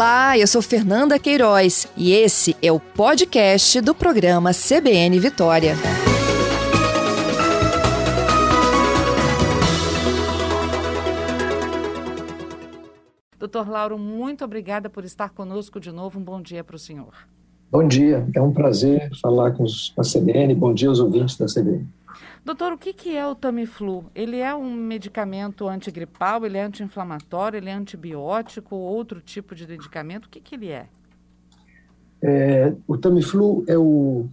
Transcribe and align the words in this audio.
Olá, 0.00 0.38
eu 0.38 0.46
sou 0.46 0.62
Fernanda 0.62 1.18
Queiroz 1.18 1.86
e 1.94 2.12
esse 2.12 2.56
é 2.62 2.72
o 2.72 2.80
podcast 2.80 3.82
do 3.82 3.94
programa 3.94 4.50
CBN 4.54 5.20
Vitória. 5.20 5.74
Doutor 13.38 13.68
Lauro, 13.68 13.98
muito 13.98 14.42
obrigada 14.42 14.88
por 14.88 15.04
estar 15.04 15.28
conosco 15.34 15.78
de 15.78 15.92
novo. 15.92 16.18
Um 16.18 16.24
bom 16.24 16.40
dia 16.40 16.64
para 16.64 16.76
o 16.76 16.78
senhor. 16.78 17.12
Bom 17.70 17.86
dia, 17.86 18.26
é 18.34 18.40
um 18.40 18.54
prazer 18.54 19.10
falar 19.20 19.50
com 19.50 19.66
a 19.98 20.02
CBN. 20.02 20.54
Bom 20.54 20.72
dia 20.72 20.88
aos 20.88 20.98
ouvintes 20.98 21.36
da 21.36 21.44
CBN. 21.44 21.86
Doutor, 22.44 22.72
o 22.72 22.78
que, 22.78 22.92
que 22.92 23.16
é 23.16 23.26
o 23.26 23.34
Tamiflu? 23.34 24.06
Ele 24.14 24.38
é 24.38 24.54
um 24.54 24.72
medicamento 24.72 25.68
antigripal, 25.68 26.44
ele 26.44 26.58
é 26.58 26.62
anti-inflamatório, 26.62 27.56
ele 27.56 27.70
é 27.70 27.74
antibiótico 27.74 28.76
ou 28.76 28.82
outro 28.82 29.20
tipo 29.20 29.54
de 29.54 29.66
medicamento? 29.66 30.26
O 30.26 30.28
que, 30.28 30.40
que 30.40 30.54
ele 30.54 30.68
é? 30.68 30.86
é? 32.22 32.74
O 32.86 32.96
Tamiflu 32.96 33.64
é 33.66 33.78
o 33.78 34.26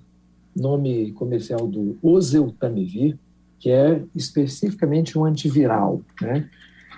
nome 0.56 1.12
comercial 1.14 1.68
do 1.68 1.98
oseltamivir, 2.02 3.18
que 3.60 3.70
é 3.70 4.02
especificamente 4.16 5.18
um 5.18 5.26
antiviral, 5.26 6.02
né? 6.22 6.50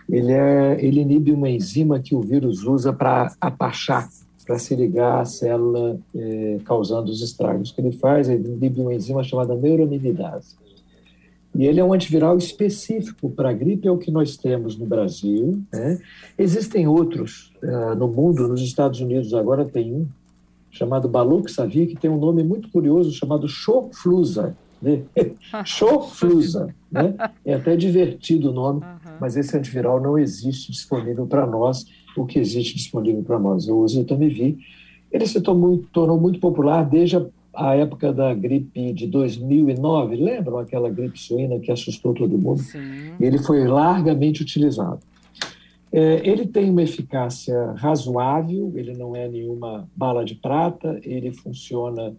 Ele, 0.09 0.31
é, 0.31 0.83
ele 0.83 1.01
inibe 1.01 1.31
uma 1.31 1.49
enzima 1.49 1.99
que 1.99 2.15
o 2.15 2.21
vírus 2.21 2.63
usa 2.63 2.91
para 2.91 3.31
apachar, 3.39 4.09
para 4.45 4.57
se 4.57 4.75
ligar 4.75 5.21
à 5.21 5.25
célula 5.25 5.99
é, 6.15 6.57
causando 6.65 7.11
os 7.11 7.21
estragos. 7.21 7.71
Que 7.71 7.79
ele 7.79 7.91
faz? 7.91 8.27
Ele 8.27 8.47
inibe 8.47 8.81
uma 8.81 8.93
enzima 8.93 9.23
chamada 9.23 9.55
neurominidase. 9.55 10.55
E 11.59 11.67
ele 11.67 11.81
é 11.81 11.83
um 11.83 11.91
antiviral 11.91 12.37
específico 12.37 13.29
para 13.29 13.49
a 13.49 13.53
gripe, 13.53 13.85
é 13.85 13.91
o 13.91 13.97
que 13.97 14.09
nós 14.09 14.37
temos 14.37 14.77
no 14.77 14.85
Brasil. 14.85 15.61
Né? 15.73 15.99
Existem 16.37 16.87
outros 16.87 17.51
uh, 17.61 17.93
no 17.95 18.07
mundo, 18.07 18.47
nos 18.47 18.61
Estados 18.61 19.01
Unidos 19.01 19.33
agora 19.33 19.65
tem 19.65 19.93
um, 19.93 20.07
chamado 20.71 21.09
Baluxavir, 21.09 21.89
que 21.89 21.97
tem 21.97 22.09
um 22.09 22.17
nome 22.17 22.43
muito 22.43 22.69
curioso, 22.69 23.11
chamado 23.11 23.45
Xofluza. 23.49 24.55
Né? 24.81 25.01
Né? 26.89 27.13
É 27.43 27.55
até 27.55 27.75
divertido 27.75 28.51
o 28.51 28.53
nome, 28.53 28.79
uhum. 28.79 29.11
mas 29.19 29.35
esse 29.35 29.57
antiviral 29.57 29.99
não 29.99 30.17
existe 30.17 30.71
disponível 30.71 31.27
para 31.27 31.45
nós. 31.45 31.85
O 32.15 32.25
que 32.25 32.39
existe 32.39 32.77
disponível 32.77 33.21
para 33.21 33.37
nós 33.37 33.67
é 33.67 33.71
o 33.73 33.79
Oseltamivir. 33.79 34.57
Ele 35.11 35.27
se 35.27 35.41
tornou, 35.41 35.83
tornou 35.91 36.17
muito 36.17 36.39
popular 36.39 36.87
desde 36.87 37.17
a 37.17 37.25
a 37.53 37.75
época 37.75 38.13
da 38.13 38.33
gripe 38.33 38.93
de 38.93 39.07
2009, 39.07 40.15
lembram 40.15 40.59
aquela 40.59 40.89
gripe 40.89 41.19
suína 41.19 41.59
que 41.59 41.71
assustou 41.71 42.13
todo 42.13 42.37
mundo? 42.37 42.59
Sim. 42.59 43.13
Ele 43.19 43.37
foi 43.39 43.67
largamente 43.67 44.41
utilizado. 44.41 44.99
É, 45.91 46.27
ele 46.27 46.45
tem 46.45 46.69
uma 46.69 46.83
eficácia 46.83 47.71
razoável, 47.73 48.71
ele 48.75 48.95
não 48.95 49.15
é 49.15 49.27
nenhuma 49.27 49.89
bala 49.95 50.23
de 50.23 50.35
prata, 50.35 50.99
ele 51.03 51.31
funciona 51.33 52.15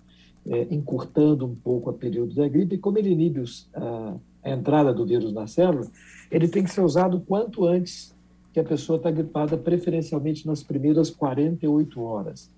é, 0.46 0.66
encurtando 0.70 1.46
um 1.46 1.54
pouco 1.54 1.90
o 1.90 1.92
período 1.92 2.34
da 2.34 2.48
gripe, 2.48 2.74
e 2.74 2.78
como 2.78 2.98
ele 2.98 3.10
inibe 3.10 3.40
os, 3.40 3.68
a, 3.72 4.14
a 4.42 4.50
entrada 4.50 4.92
do 4.92 5.06
vírus 5.06 5.32
na 5.32 5.46
célula, 5.46 5.86
ele 6.30 6.48
tem 6.48 6.64
que 6.64 6.70
ser 6.70 6.80
usado 6.80 7.20
quanto 7.20 7.64
antes 7.64 8.12
que 8.52 8.58
a 8.58 8.64
pessoa 8.64 8.96
está 8.96 9.10
gripada, 9.10 9.56
preferencialmente 9.56 10.44
nas 10.46 10.62
primeiras 10.62 11.08
48 11.08 12.00
horas. 12.02 12.50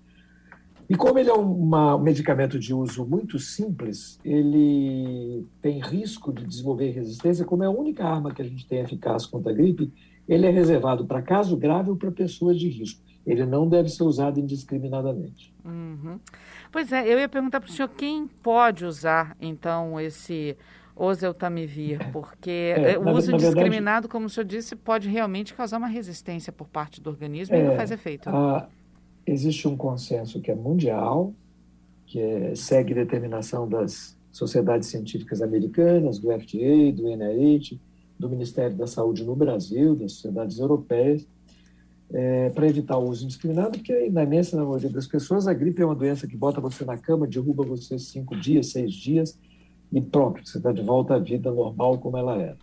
E 0.89 0.95
como 0.95 1.17
ele 1.17 1.29
é 1.29 1.33
uma, 1.33 1.95
um 1.95 1.99
medicamento 1.99 2.59
de 2.59 2.73
uso 2.73 3.05
muito 3.05 3.39
simples, 3.39 4.19
ele 4.23 5.45
tem 5.61 5.79
risco 5.79 6.33
de 6.33 6.45
desenvolver 6.45 6.91
resistência, 6.91 7.45
como 7.45 7.63
é 7.63 7.67
a 7.67 7.71
única 7.71 8.05
arma 8.05 8.33
que 8.33 8.41
a 8.41 8.45
gente 8.45 8.67
tem 8.67 8.79
eficaz 8.79 9.25
contra 9.25 9.51
a 9.51 9.55
gripe, 9.55 9.91
ele 10.27 10.45
é 10.45 10.49
reservado 10.49 11.05
para 11.05 11.21
caso 11.21 11.57
grave 11.57 11.89
ou 11.89 11.95
para 11.95 12.11
pessoas 12.11 12.59
de 12.59 12.69
risco. 12.69 13.01
Ele 13.25 13.45
não 13.45 13.67
deve 13.67 13.89
ser 13.89 14.03
usado 14.03 14.39
indiscriminadamente. 14.39 15.53
Uhum. 15.63 16.19
Pois 16.71 16.91
é, 16.91 17.07
eu 17.07 17.19
ia 17.19 17.29
perguntar 17.29 17.61
para 17.61 17.69
o 17.69 17.71
senhor 17.71 17.87
quem 17.89 18.27
pode 18.27 18.85
usar, 18.85 19.35
então, 19.39 19.99
esse 19.99 20.57
oseltamivir, 20.95 22.11
porque 22.11 22.73
é, 22.77 22.97
o 22.97 23.09
uso 23.11 23.33
indiscriminado, 23.33 24.07
como 24.07 24.27
o 24.27 24.29
senhor 24.29 24.45
disse, 24.45 24.75
pode 24.75 25.09
realmente 25.09 25.53
causar 25.53 25.77
uma 25.77 25.87
resistência 25.87 26.51
por 26.53 26.67
parte 26.67 27.01
do 27.01 27.09
organismo 27.09 27.55
é, 27.55 27.59
e 27.59 27.63
não 27.63 27.75
faz 27.75 27.91
efeito. 27.91 28.29
A, 28.29 28.67
existe 29.25 29.67
um 29.67 29.75
consenso 29.75 30.39
que 30.41 30.51
é 30.51 30.55
mundial, 30.55 31.33
que 32.05 32.19
é, 32.19 32.55
segue 32.55 32.93
determinação 32.93 33.67
das 33.67 34.17
sociedades 34.31 34.89
científicas 34.89 35.41
americanas, 35.41 36.19
do 36.19 36.27
FDA, 36.27 36.91
do 36.93 37.07
NIH, 37.07 37.79
do 38.19 38.29
Ministério 38.29 38.75
da 38.75 38.87
Saúde 38.87 39.23
no 39.23 39.35
Brasil, 39.35 39.95
das 39.95 40.13
sociedades 40.13 40.59
europeias, 40.59 41.27
é, 42.11 42.49
para 42.49 42.67
evitar 42.67 42.97
o 42.97 43.09
uso 43.09 43.23
indiscriminado, 43.23 43.77
porque 43.77 44.09
na 44.09 44.23
imensa 44.23 44.55
maioria 44.57 44.89
das 44.89 45.07
pessoas 45.07 45.47
a 45.47 45.53
gripe 45.53 45.81
é 45.81 45.85
uma 45.85 45.95
doença 45.95 46.27
que 46.27 46.37
bota 46.37 46.61
você 46.61 46.85
na 46.85 46.97
cama, 46.97 47.25
derruba 47.25 47.63
você 47.63 47.97
cinco 47.97 48.35
dias, 48.35 48.67
seis 48.67 48.93
dias 48.93 49.39
e 49.91 50.01
pronto, 50.01 50.47
você 50.47 50.57
está 50.57 50.71
de 50.71 50.81
volta 50.81 51.15
à 51.15 51.19
vida 51.19 51.51
normal 51.51 51.97
como 51.97 52.17
ela 52.17 52.35
era. 52.35 52.57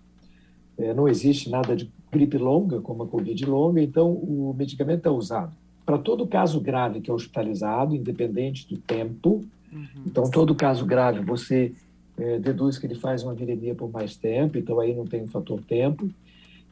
É, 0.78 0.94
não 0.94 1.08
existe 1.08 1.50
nada 1.50 1.74
de 1.74 1.92
gripe 2.12 2.38
longa, 2.38 2.80
como 2.80 3.02
a 3.02 3.08
Covid 3.08 3.44
longa, 3.46 3.80
então 3.80 4.12
o 4.12 4.54
medicamento 4.56 5.06
é 5.06 5.10
usado 5.10 5.59
para 5.90 5.98
todo 5.98 6.24
caso 6.24 6.60
grave 6.60 7.00
que 7.00 7.10
é 7.10 7.12
hospitalizado, 7.12 7.96
independente 7.96 8.64
do 8.68 8.78
tempo. 8.78 9.44
Uhum. 9.72 9.86
Então, 10.06 10.30
todo 10.30 10.54
caso 10.54 10.86
grave, 10.86 11.18
você 11.24 11.72
é, 12.16 12.38
deduz 12.38 12.78
que 12.78 12.86
ele 12.86 12.94
faz 12.94 13.24
uma 13.24 13.34
viremia 13.34 13.74
por 13.74 13.90
mais 13.90 14.14
tempo, 14.14 14.56
então 14.56 14.78
aí 14.78 14.94
não 14.94 15.04
tem 15.04 15.24
o 15.24 15.26
fator 15.26 15.60
tempo. 15.62 16.08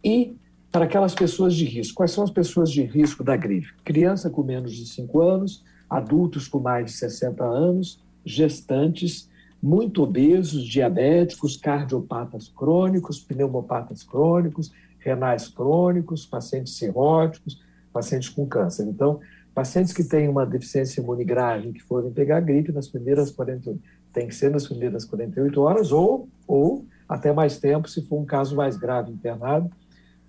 E 0.04 0.36
para 0.70 0.84
aquelas 0.84 1.16
pessoas 1.16 1.56
de 1.56 1.64
risco. 1.64 1.96
Quais 1.96 2.12
são 2.12 2.22
as 2.22 2.30
pessoas 2.30 2.70
de 2.70 2.82
risco 2.82 3.24
da 3.24 3.34
gripe? 3.34 3.66
Criança 3.84 4.30
com 4.30 4.44
menos 4.44 4.72
de 4.72 4.86
5 4.86 5.20
anos, 5.20 5.64
adultos 5.90 6.46
com 6.46 6.60
mais 6.60 6.86
de 6.86 6.92
60 6.92 7.42
anos, 7.42 8.00
gestantes, 8.24 9.28
muito 9.60 10.00
obesos, 10.04 10.64
diabéticos, 10.64 11.56
cardiopatas 11.56 12.46
crônicos, 12.48 13.18
pneumopatas 13.18 14.04
crônicos, 14.04 14.70
renais 15.00 15.48
crônicos, 15.48 16.24
pacientes 16.24 16.74
cirróticos, 16.74 17.66
pacientes 17.92 18.28
com 18.28 18.46
câncer. 18.46 18.84
Então, 18.84 19.20
pacientes 19.54 19.92
que 19.92 20.04
têm 20.04 20.28
uma 20.28 20.46
deficiência 20.46 21.00
imune 21.00 21.24
grave, 21.24 21.72
que 21.72 21.82
forem 21.82 22.12
pegar 22.12 22.40
gripe 22.40 22.72
nas 22.72 22.88
primeiras 22.88 23.30
48, 23.30 23.80
tem 24.12 24.28
que 24.28 24.34
ser 24.34 24.50
nas 24.50 24.66
primeiras 24.66 25.04
48 25.04 25.60
horas 25.60 25.92
ou, 25.92 26.28
ou 26.46 26.86
até 27.08 27.32
mais 27.32 27.58
tempo, 27.58 27.88
se 27.88 28.06
for 28.06 28.20
um 28.20 28.24
caso 28.24 28.54
mais 28.54 28.76
grave 28.76 29.12
internado, 29.12 29.70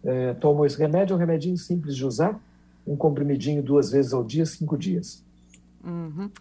é, 0.04 0.34
tomam 0.36 0.66
esse 0.66 0.78
remédio, 0.78 1.14
é 1.14 1.16
um 1.16 1.20
remedinho 1.20 1.58
simples 1.58 1.96
de 1.96 2.06
usar, 2.06 2.40
um 2.88 2.96
comprimidinho 2.96 3.62
duas 3.62 3.92
vezes 3.92 4.14
ao 4.14 4.24
dia, 4.24 4.46
cinco 4.46 4.78
dias. 4.78 5.24
Uhum. 5.84 6.32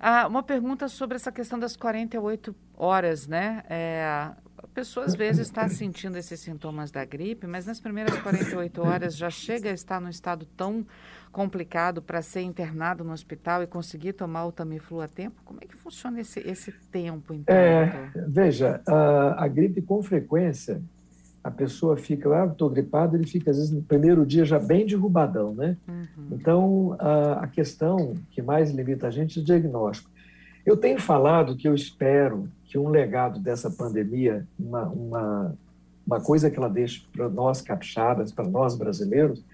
Ah, 0.00 0.26
uma 0.26 0.42
pergunta 0.42 0.88
sobre 0.88 1.16
essa 1.16 1.30
questão 1.30 1.58
das 1.58 1.76
48 1.76 2.54
horas, 2.76 3.28
né? 3.28 3.62
É, 3.68 4.30
pessoa 4.72 5.06
às 5.06 5.14
vezes 5.14 5.46
está 5.46 5.68
sentindo 5.68 6.16
esses 6.16 6.40
sintomas 6.40 6.90
da 6.90 7.04
gripe, 7.04 7.46
mas 7.46 7.66
nas 7.66 7.80
primeiras 7.80 8.18
48 8.18 8.82
horas 8.82 9.16
já 9.16 9.30
chega 9.30 9.70
a 9.70 9.72
estar 9.72 10.00
num 10.00 10.08
estado 10.08 10.46
tão 10.56 10.86
complicado 11.30 12.02
para 12.02 12.20
ser 12.22 12.42
internado 12.42 13.04
no 13.04 13.12
hospital 13.12 13.62
e 13.62 13.66
conseguir 13.66 14.12
tomar 14.12 14.46
o 14.46 14.52
Tamiflu 14.52 15.00
a 15.00 15.08
tempo? 15.08 15.40
Como 15.44 15.60
é 15.62 15.66
que 15.66 15.76
funciona 15.76 16.20
esse, 16.20 16.40
esse 16.40 16.72
tempo, 16.90 17.32
então? 17.32 17.54
É, 17.54 18.10
veja, 18.28 18.80
a, 18.86 19.44
a 19.44 19.48
gripe 19.48 19.80
com 19.80 20.02
frequência 20.02 20.80
a 21.42 21.50
pessoa 21.50 21.96
fica, 21.96 22.28
ah, 22.40 22.46
estou 22.46 22.70
gripado, 22.70 23.16
ele 23.16 23.26
fica, 23.26 23.50
às 23.50 23.56
vezes, 23.56 23.72
no 23.72 23.82
primeiro 23.82 24.24
dia 24.24 24.44
já 24.44 24.60
bem 24.60 24.86
derrubadão, 24.86 25.52
né? 25.52 25.76
Uhum. 25.88 26.28
Então, 26.30 26.96
a, 27.00 27.44
a, 27.44 27.46
questão 27.48 28.14
que 28.30 28.40
mais 28.40 28.70
limita 28.70 29.08
a 29.08 29.10
gente 29.10 29.40
é 29.40 29.42
o 29.42 29.44
diagnóstico. 29.44 30.08
Eu 30.64 30.76
tenho 30.76 30.98
falado 30.98 31.56
que 31.56 31.66
eu 31.66 31.74
espero 31.74 32.48
que 32.64 32.78
um 32.78 32.88
legado 32.88 33.40
dessa 33.40 33.70
pandemia, 33.70 34.46
uma, 34.58 34.84
uma, 34.84 35.58
uma 36.06 36.20
coisa 36.20 36.50
que 36.50 36.56
ela 36.56 36.68
deixa 36.68 37.02
para 37.12 37.28
nós 37.28 37.60
capixabas, 37.60 38.32
para 38.32 38.48
nós 38.48 38.76
brasileiros, 38.76 39.44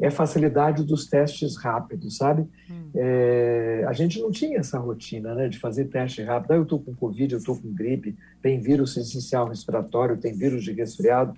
é 0.00 0.08
a 0.08 0.10
facilidade 0.10 0.82
dos 0.82 1.06
testes 1.06 1.56
rápidos, 1.56 2.16
sabe? 2.16 2.42
Hum. 2.68 2.90
É, 2.94 3.84
a 3.86 3.92
gente 3.92 4.20
não 4.20 4.30
tinha 4.30 4.58
essa 4.58 4.78
rotina 4.78 5.34
né, 5.34 5.48
de 5.48 5.58
fazer 5.58 5.84
teste 5.86 6.22
rápido. 6.22 6.50
Ah, 6.50 6.56
eu 6.56 6.64
estou 6.64 6.80
com 6.80 6.94
Covid, 6.94 7.32
eu 7.32 7.38
estou 7.38 7.56
com 7.56 7.72
gripe, 7.72 8.16
tem 8.42 8.60
vírus 8.60 8.96
essencial 8.96 9.48
respiratório, 9.48 10.16
tem 10.16 10.34
vírus 10.34 10.64
de 10.64 10.72
resfriado, 10.72 11.34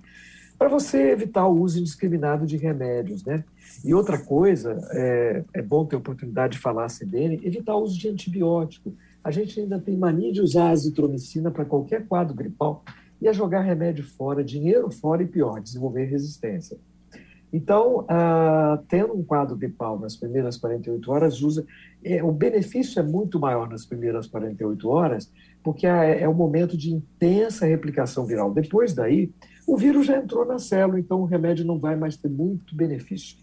para 0.57 0.69
você 0.69 1.11
evitar 1.11 1.45
o 1.45 1.61
uso 1.61 1.79
indiscriminado 1.79 2.47
de 2.47 2.57
remédios, 2.57 3.23
né? 3.23 3.43
E 3.85 3.93
outra 3.93 4.17
coisa, 4.17 4.75
é, 4.91 5.43
é 5.53 5.61
bom 5.61 5.85
ter 5.85 5.95
oportunidade 5.95 6.53
de 6.53 6.59
falar 6.59 6.87
dele, 7.05 7.39
evitar 7.43 7.75
o 7.75 7.83
uso 7.83 7.97
de 7.97 8.09
antibiótico. 8.09 8.91
A 9.23 9.31
gente 9.31 9.59
ainda 9.59 9.79
tem 9.79 9.97
mania 9.97 10.31
de 10.31 10.41
usar 10.41 10.69
azitromicina 10.69 11.51
para 11.51 11.65
qualquer 11.65 12.07
quadro 12.07 12.35
gripal 12.35 12.83
e 13.21 13.27
a 13.27 13.33
jogar 13.33 13.61
remédio 13.61 14.03
fora, 14.03 14.43
dinheiro 14.43 14.89
fora 14.91 15.23
e 15.23 15.27
pior, 15.27 15.59
desenvolver 15.61 16.05
resistência. 16.05 16.77
Então, 17.51 18.01
uh, 18.01 18.83
tendo 18.89 19.13
um 19.13 19.23
quadro 19.23 19.55
gripal 19.55 19.97
nas 19.99 20.15
primeiras 20.15 20.57
48 20.57 21.11
horas, 21.11 21.41
usa. 21.41 21.65
É, 22.03 22.23
o 22.23 22.31
benefício 22.31 22.99
é 22.99 23.03
muito 23.03 23.39
maior 23.39 23.69
nas 23.69 23.85
primeiras 23.85 24.27
48 24.27 24.89
horas, 24.89 25.31
porque 25.63 25.87
é, 25.87 26.21
é 26.21 26.29
um 26.29 26.33
momento 26.33 26.77
de 26.77 26.93
intensa 26.93 27.65
replicação 27.65 28.25
viral. 28.25 28.53
Depois 28.53 28.93
daí, 28.93 29.31
o 29.65 29.77
vírus 29.77 30.05
já 30.05 30.17
entrou 30.17 30.45
na 30.45 30.59
célula, 30.59 30.99
então 30.99 31.21
o 31.21 31.25
remédio 31.25 31.65
não 31.65 31.79
vai 31.79 31.95
mais 31.95 32.17
ter 32.17 32.29
muito 32.29 32.75
benefício. 32.75 33.37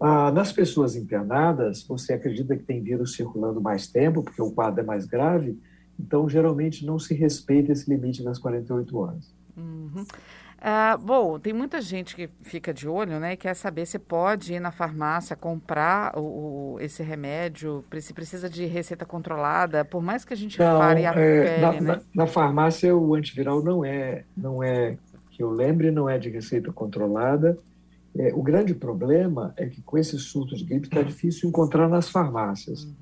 Ah, 0.00 0.32
nas 0.32 0.50
pessoas 0.50 0.96
internadas, 0.96 1.84
você 1.86 2.14
acredita 2.14 2.56
que 2.56 2.62
tem 2.62 2.82
vírus 2.82 3.14
circulando 3.14 3.60
mais 3.60 3.86
tempo, 3.86 4.22
porque 4.22 4.40
o 4.40 4.50
quadro 4.50 4.80
é 4.80 4.82
mais 4.82 5.04
grave, 5.04 5.60
então 5.98 6.26
geralmente 6.26 6.86
não 6.86 6.98
se 6.98 7.12
respeita 7.12 7.72
esse 7.72 7.88
limite 7.90 8.24
das 8.24 8.38
48 8.38 8.96
horas. 8.96 9.34
Uhum. 9.54 10.06
Ah, 10.62 10.96
bom, 10.98 11.38
tem 11.38 11.54
muita 11.54 11.80
gente 11.80 12.14
que 12.14 12.28
fica 12.42 12.72
de 12.72 12.86
olho, 12.86 13.18
né, 13.18 13.32
e 13.32 13.36
quer 13.36 13.54
saber 13.54 13.86
se 13.86 13.98
pode 13.98 14.54
ir 14.54 14.60
na 14.60 14.70
farmácia 14.70 15.34
comprar 15.34 16.18
o, 16.18 16.74
o 16.74 16.80
esse 16.80 17.02
remédio, 17.02 17.82
se 18.00 18.12
precisa 18.12 18.48
de 18.48 18.66
receita 18.66 19.06
controlada, 19.06 19.84
por 19.84 20.02
mais 20.02 20.22
que 20.24 20.34
a 20.34 20.36
gente 20.36 20.58
não, 20.58 20.78
fale 20.78 21.06
a 21.06 21.12
é, 21.12 21.14
pele, 21.14 21.60
na, 21.60 21.72
né? 21.72 21.80
na, 21.80 22.00
na, 22.14 22.26
farmácia 22.26 22.94
o 22.94 23.14
antiviral 23.14 23.62
não 23.62 23.82
é, 23.84 24.24
não 24.36 24.62
é, 24.62 24.98
que 25.30 25.42
eu 25.42 25.50
lembre, 25.50 25.90
não 25.90 26.08
é 26.08 26.18
de 26.18 26.28
receita 26.28 26.70
controlada. 26.70 27.56
É, 28.16 28.32
o 28.34 28.42
grande 28.42 28.74
problema 28.74 29.54
é 29.56 29.66
que 29.66 29.80
com 29.82 29.96
esse 29.96 30.18
surto 30.18 30.56
de 30.56 30.64
gripe 30.64 30.86
está 30.86 31.02
difícil 31.02 31.48
encontrar 31.48 31.88
nas 31.88 32.08
farmácias. 32.08 32.84
Uhum. 32.84 32.94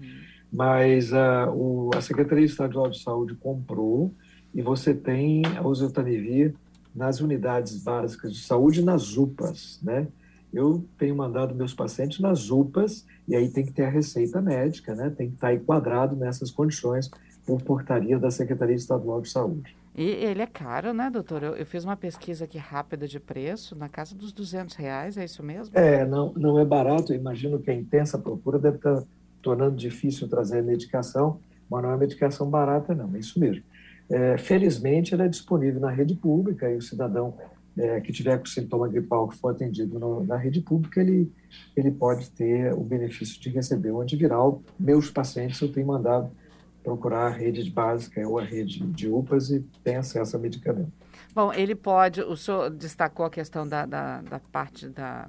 Mas 0.53 1.13
a, 1.13 1.51
o, 1.51 1.91
a 1.95 2.01
Secretaria 2.01 2.45
Estadual 2.45 2.91
de 2.91 3.03
Saúde 3.03 3.35
comprou 3.35 4.13
e 4.55 4.63
você 4.63 4.95
tem 4.95 5.43
a 5.57 5.67
oseltamivir 5.67 6.55
nas 6.95 7.21
unidades 7.21 7.83
básicas 7.83 8.33
de 8.33 8.41
saúde, 8.41 8.83
nas 8.83 9.17
UPAs, 9.17 9.79
né? 9.83 10.09
Eu 10.53 10.85
tenho 10.99 11.15
mandado 11.15 11.55
meus 11.55 11.75
pacientes 11.75 12.19
nas 12.21 12.51
UPAs 12.51 13.05
e 13.27 13.37
aí 13.37 13.51
tem 13.51 13.65
que 13.65 13.73
ter 13.73 13.85
a 13.85 13.91
receita 13.91 14.41
médica, 14.41 14.95
né? 14.95 15.11
Tem 15.11 15.29
que 15.29 15.35
estar 15.35 15.55
enquadrado 15.55 16.17
nessas 16.17 16.51
condições 16.51 17.11
por 17.47 17.63
portaria 17.63 18.19
da 18.19 18.31
Secretaria 18.31 18.75
Estadual 18.75 19.21
de 19.21 19.29
Saúde. 19.29 19.77
E 19.99 20.11
ele 20.11 20.41
é 20.41 20.47
caro, 20.47 20.95
né, 20.95 21.11
doutor? 21.11 21.43
Eu, 21.43 21.57
eu, 21.57 21.67
fiz 21.67 21.83
uma 21.83 21.97
pesquisa 21.97 22.45
aqui 22.45 22.57
rápida 22.57 23.09
de 23.09 23.19
preço, 23.19 23.75
na 23.75 23.89
casa 23.89 24.15
dos 24.15 24.33
200 24.33 24.77
reais, 24.77 25.17
é 25.17 25.25
isso 25.25 25.43
mesmo? 25.43 25.77
É, 25.77 26.07
não, 26.07 26.33
não 26.35 26.57
é 26.57 26.65
barato. 26.65 27.13
Eu 27.13 27.17
imagino 27.17 27.59
que 27.59 27.69
a 27.69 27.75
intensa 27.75 28.17
procura 28.17 28.61
deve 28.61 28.77
estar 28.77 29.03
tornando 29.43 29.75
difícil 29.75 30.29
trazer 30.29 30.63
medicação, 30.63 31.41
mas 31.69 31.83
não 31.83 31.91
é 31.91 31.97
medicação 31.97 32.49
barata, 32.49 32.95
não, 32.95 33.13
é 33.17 33.19
isso 33.19 33.41
mesmo. 33.41 33.65
É, 34.09 34.39
felizmente, 34.39 35.15
ela 35.15 35.25
é 35.25 35.29
disponível 35.29 35.81
na 35.81 35.91
rede 35.91 36.15
pública 36.15 36.71
e 36.71 36.77
o 36.77 36.81
cidadão 36.83 37.35
é, 37.77 38.01
que 38.01 38.13
tiver 38.13 38.39
com 38.39 38.47
sintoma 38.47 38.87
gripal 38.87 39.27
que 39.27 39.37
for 39.37 39.49
atendido 39.49 39.99
no, 39.99 40.23
na 40.23 40.37
rede 40.37 40.61
pública, 40.61 41.01
ele, 41.01 41.29
ele 41.77 41.91
pode 41.91 42.31
ter 42.31 42.73
o 42.73 42.85
benefício 42.85 43.41
de 43.41 43.51
receber 43.51 43.91
o 43.91 44.01
antiviral. 44.01 44.63
Meus 44.79 45.11
pacientes 45.11 45.61
eu 45.61 45.73
tenho 45.73 45.89
mandado 45.89 46.31
procurar 46.89 47.27
a 47.27 47.29
rede 47.29 47.71
básica 47.71 48.27
ou 48.27 48.39
a 48.39 48.43
rede 48.43 48.81
de 48.81 49.11
UPAs 49.11 49.51
e 49.51 49.61
tem 49.85 49.97
acesso 49.97 50.37
a 50.37 50.39
medicamento. 50.39 50.91
Bom, 51.35 51.53
ele 51.53 51.75
pode, 51.75 52.23
o 52.23 52.35
senhor 52.35 52.71
destacou 52.71 53.27
a 53.27 53.31
questão 53.31 53.69
da, 53.69 53.85
da, 53.85 54.23
da 54.23 54.41
parte 54.41 54.89
da 54.89 55.29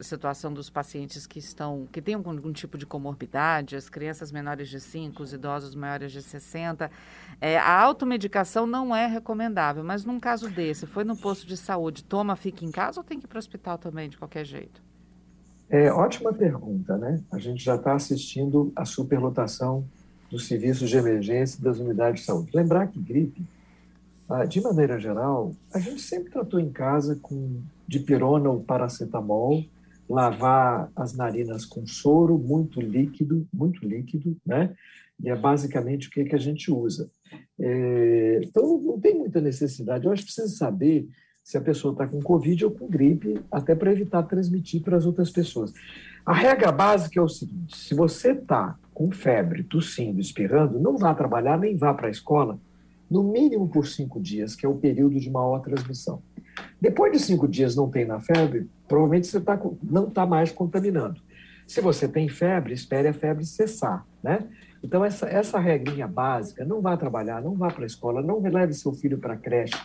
situação 0.00 0.52
dos 0.52 0.70
pacientes 0.70 1.26
que 1.26 1.38
estão 1.38 1.86
que 1.92 2.00
têm 2.00 2.14
algum, 2.14 2.30
algum, 2.30 2.52
tipo 2.52 2.78
de 2.78 2.86
comorbidade, 2.86 3.76
as 3.76 3.90
crianças 3.90 4.32
menores 4.32 4.68
de 4.70 4.80
5, 4.80 5.22
os 5.22 5.34
idosos 5.34 5.74
maiores 5.74 6.12
de 6.12 6.22
60. 6.22 6.90
É, 7.42 7.58
a 7.58 7.82
automedicação 7.82 8.66
não 8.66 8.96
é 8.96 9.06
recomendável, 9.06 9.84
mas 9.84 10.02
num 10.02 10.18
caso 10.18 10.48
desse, 10.48 10.86
foi 10.86 11.04
no 11.04 11.16
posto 11.16 11.46
de 11.46 11.58
saúde, 11.58 12.04
toma, 12.04 12.36
fica 12.36 12.64
em 12.64 12.70
casa 12.70 13.00
ou 13.00 13.04
tem 13.04 13.18
que 13.18 13.26
ir 13.26 13.28
para 13.28 13.36
o 13.36 13.38
hospital 13.38 13.76
também, 13.76 14.08
de 14.08 14.16
qualquer 14.16 14.46
jeito? 14.46 14.82
É 15.68 15.92
ótima 15.92 16.32
pergunta, 16.32 16.96
né? 16.96 17.22
A 17.30 17.38
gente 17.38 17.62
já 17.62 17.74
está 17.74 17.94
assistindo 17.94 18.72
a 18.74 18.84
superlotação 18.84 19.86
dos 20.30 20.46
serviços 20.46 20.88
de 20.88 20.96
emergência 20.96 21.62
das 21.62 21.78
unidades 21.78 22.20
de 22.20 22.26
saúde. 22.26 22.50
Lembrar 22.54 22.88
que 22.88 23.00
gripe, 23.00 23.42
ah, 24.28 24.44
de 24.44 24.60
maneira 24.60 24.98
geral, 24.98 25.54
a 25.72 25.78
gente 25.78 26.00
sempre 26.02 26.32
tratou 26.32 26.58
em 26.58 26.70
casa 26.70 27.16
com 27.22 27.60
dipirona 27.86 28.50
ou 28.50 28.60
paracetamol, 28.60 29.64
lavar 30.08 30.90
as 30.96 31.14
narinas 31.14 31.64
com 31.64 31.86
soro 31.86 32.38
muito 32.38 32.80
líquido, 32.80 33.46
muito 33.52 33.86
líquido, 33.86 34.36
né? 34.44 34.74
E 35.22 35.30
é 35.30 35.36
basicamente 35.36 36.08
o 36.08 36.10
que, 36.10 36.24
que 36.24 36.34
a 36.34 36.38
gente 36.38 36.70
usa. 36.70 37.08
É, 37.58 38.40
então, 38.42 38.78
não 38.78 39.00
tem 39.00 39.14
muita 39.14 39.40
necessidade. 39.40 40.04
Eu 40.04 40.12
acho 40.12 40.22
que 40.22 40.32
precisa 40.32 40.54
saber 40.54 41.08
se 41.42 41.56
a 41.56 41.60
pessoa 41.60 41.92
está 41.92 42.06
com 42.06 42.20
Covid 42.20 42.64
ou 42.64 42.70
com 42.72 42.88
gripe, 42.88 43.40
até 43.50 43.74
para 43.74 43.92
evitar 43.92 44.24
transmitir 44.24 44.82
para 44.82 44.96
as 44.96 45.06
outras 45.06 45.30
pessoas. 45.30 45.72
A 46.24 46.34
regra 46.34 46.72
básica 46.72 47.20
é 47.20 47.22
o 47.22 47.28
seguinte: 47.28 47.76
se 47.76 47.94
você 47.94 48.32
está 48.32 48.76
com 48.96 49.10
febre, 49.10 49.62
tossindo, 49.62 50.18
espirrando, 50.22 50.80
não 50.80 50.96
vá 50.96 51.14
trabalhar 51.14 51.58
nem 51.58 51.76
vá 51.76 51.92
para 51.92 52.06
a 52.06 52.10
escola, 52.10 52.58
no 53.10 53.22
mínimo 53.22 53.68
por 53.68 53.86
cinco 53.86 54.18
dias, 54.18 54.56
que 54.56 54.64
é 54.64 54.68
o 54.68 54.74
período 54.74 55.20
de 55.20 55.28
maior 55.28 55.58
transmissão. 55.58 56.22
Depois 56.80 57.12
de 57.12 57.18
cinco 57.18 57.46
dias 57.46 57.76
não 57.76 57.90
tem 57.90 58.06
na 58.06 58.20
febre, 58.20 58.70
provavelmente 58.88 59.26
você 59.26 59.38
tá, 59.38 59.60
não 59.82 60.08
está 60.08 60.24
mais 60.24 60.50
contaminando. 60.50 61.20
Se 61.66 61.82
você 61.82 62.08
tem 62.08 62.26
febre, 62.26 62.72
espere 62.72 63.08
a 63.08 63.12
febre 63.12 63.44
cessar, 63.44 64.06
né? 64.22 64.38
Então, 64.82 65.04
essa, 65.04 65.28
essa 65.28 65.58
regrinha 65.58 66.08
básica, 66.08 66.64
não 66.64 66.80
vá 66.80 66.96
trabalhar, 66.96 67.42
não 67.42 67.54
vá 67.54 67.68
para 67.68 67.82
a 67.82 67.86
escola, 67.86 68.22
não 68.22 68.40
leve 68.40 68.72
seu 68.72 68.94
filho 68.94 69.18
para 69.18 69.34
a 69.34 69.36
creche. 69.36 69.76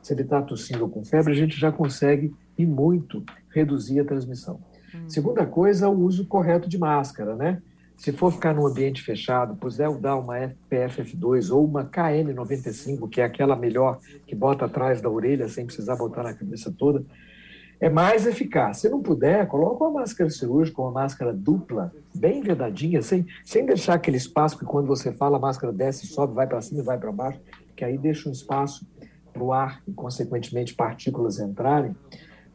Se 0.00 0.12
ele 0.12 0.22
está 0.22 0.40
tossindo 0.40 0.88
com 0.88 1.04
febre, 1.04 1.32
a 1.32 1.36
gente 1.36 1.58
já 1.58 1.72
consegue, 1.72 2.32
e 2.56 2.64
muito, 2.64 3.24
reduzir 3.52 3.98
a 3.98 4.04
transmissão. 4.04 4.60
Hum. 4.94 5.08
Segunda 5.08 5.44
coisa, 5.44 5.88
o 5.88 6.04
uso 6.04 6.24
correto 6.24 6.68
de 6.68 6.78
máscara, 6.78 7.34
né? 7.34 7.60
Se 8.00 8.12
for 8.12 8.32
ficar 8.32 8.54
num 8.54 8.66
ambiente 8.66 9.02
fechado, 9.02 9.56
puder 9.56 9.94
dar 9.98 10.16
uma 10.16 10.34
FPFF2 10.38 11.54
ou 11.54 11.66
uma 11.66 11.84
KN95, 11.84 13.06
que 13.10 13.20
é 13.20 13.24
aquela 13.24 13.54
melhor 13.54 13.98
que 14.26 14.34
bota 14.34 14.64
atrás 14.64 15.02
da 15.02 15.10
orelha 15.10 15.46
sem 15.50 15.66
precisar 15.66 15.96
botar 15.96 16.22
na 16.22 16.32
cabeça 16.32 16.74
toda, 16.78 17.04
é 17.78 17.90
mais 17.90 18.26
eficaz. 18.26 18.78
Se 18.78 18.88
não 18.88 19.02
puder, 19.02 19.46
coloca 19.48 19.84
uma 19.84 20.00
máscara 20.00 20.30
cirúrgica, 20.30 20.80
uma 20.80 20.92
máscara 20.92 21.30
dupla, 21.30 21.92
bem 22.14 22.40
vedadinha, 22.40 23.02
sem, 23.02 23.26
sem 23.44 23.66
deixar 23.66 23.96
aquele 23.96 24.16
espaço 24.16 24.58
que 24.58 24.64
quando 24.64 24.86
você 24.86 25.12
fala 25.12 25.36
a 25.36 25.40
máscara 25.40 25.70
desce, 25.70 26.06
sobe, 26.06 26.32
vai 26.32 26.46
para 26.46 26.62
cima 26.62 26.80
e 26.80 26.84
vai 26.84 26.96
para 26.96 27.12
baixo, 27.12 27.38
que 27.76 27.84
aí 27.84 27.98
deixa 27.98 28.30
um 28.30 28.32
espaço 28.32 28.86
para 29.30 29.42
o 29.42 29.52
ar 29.52 29.82
e, 29.86 29.92
consequentemente, 29.92 30.74
partículas 30.74 31.38
entrarem, 31.38 31.94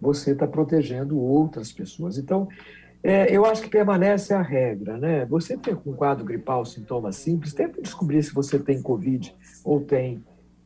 você 0.02 0.32
está 0.32 0.48
protegendo 0.48 1.20
outras 1.20 1.72
pessoas. 1.72 2.18
Então, 2.18 2.48
é, 3.08 3.32
eu 3.32 3.46
acho 3.46 3.62
que 3.62 3.70
permanece 3.70 4.34
a 4.34 4.42
regra, 4.42 4.98
né? 4.98 5.26
Você 5.28 5.56
tem 5.56 5.78
um 5.86 5.94
quadro 5.94 6.26
gripal, 6.26 6.66
sintomas 6.66 7.16
simples, 7.18 7.54
tenta 7.54 7.80
descobrir 7.80 8.24
se 8.24 8.34
você 8.34 8.58
tem 8.58 8.82
Covid 8.82 9.36
ou 9.64 9.80
tem 9.80 10.24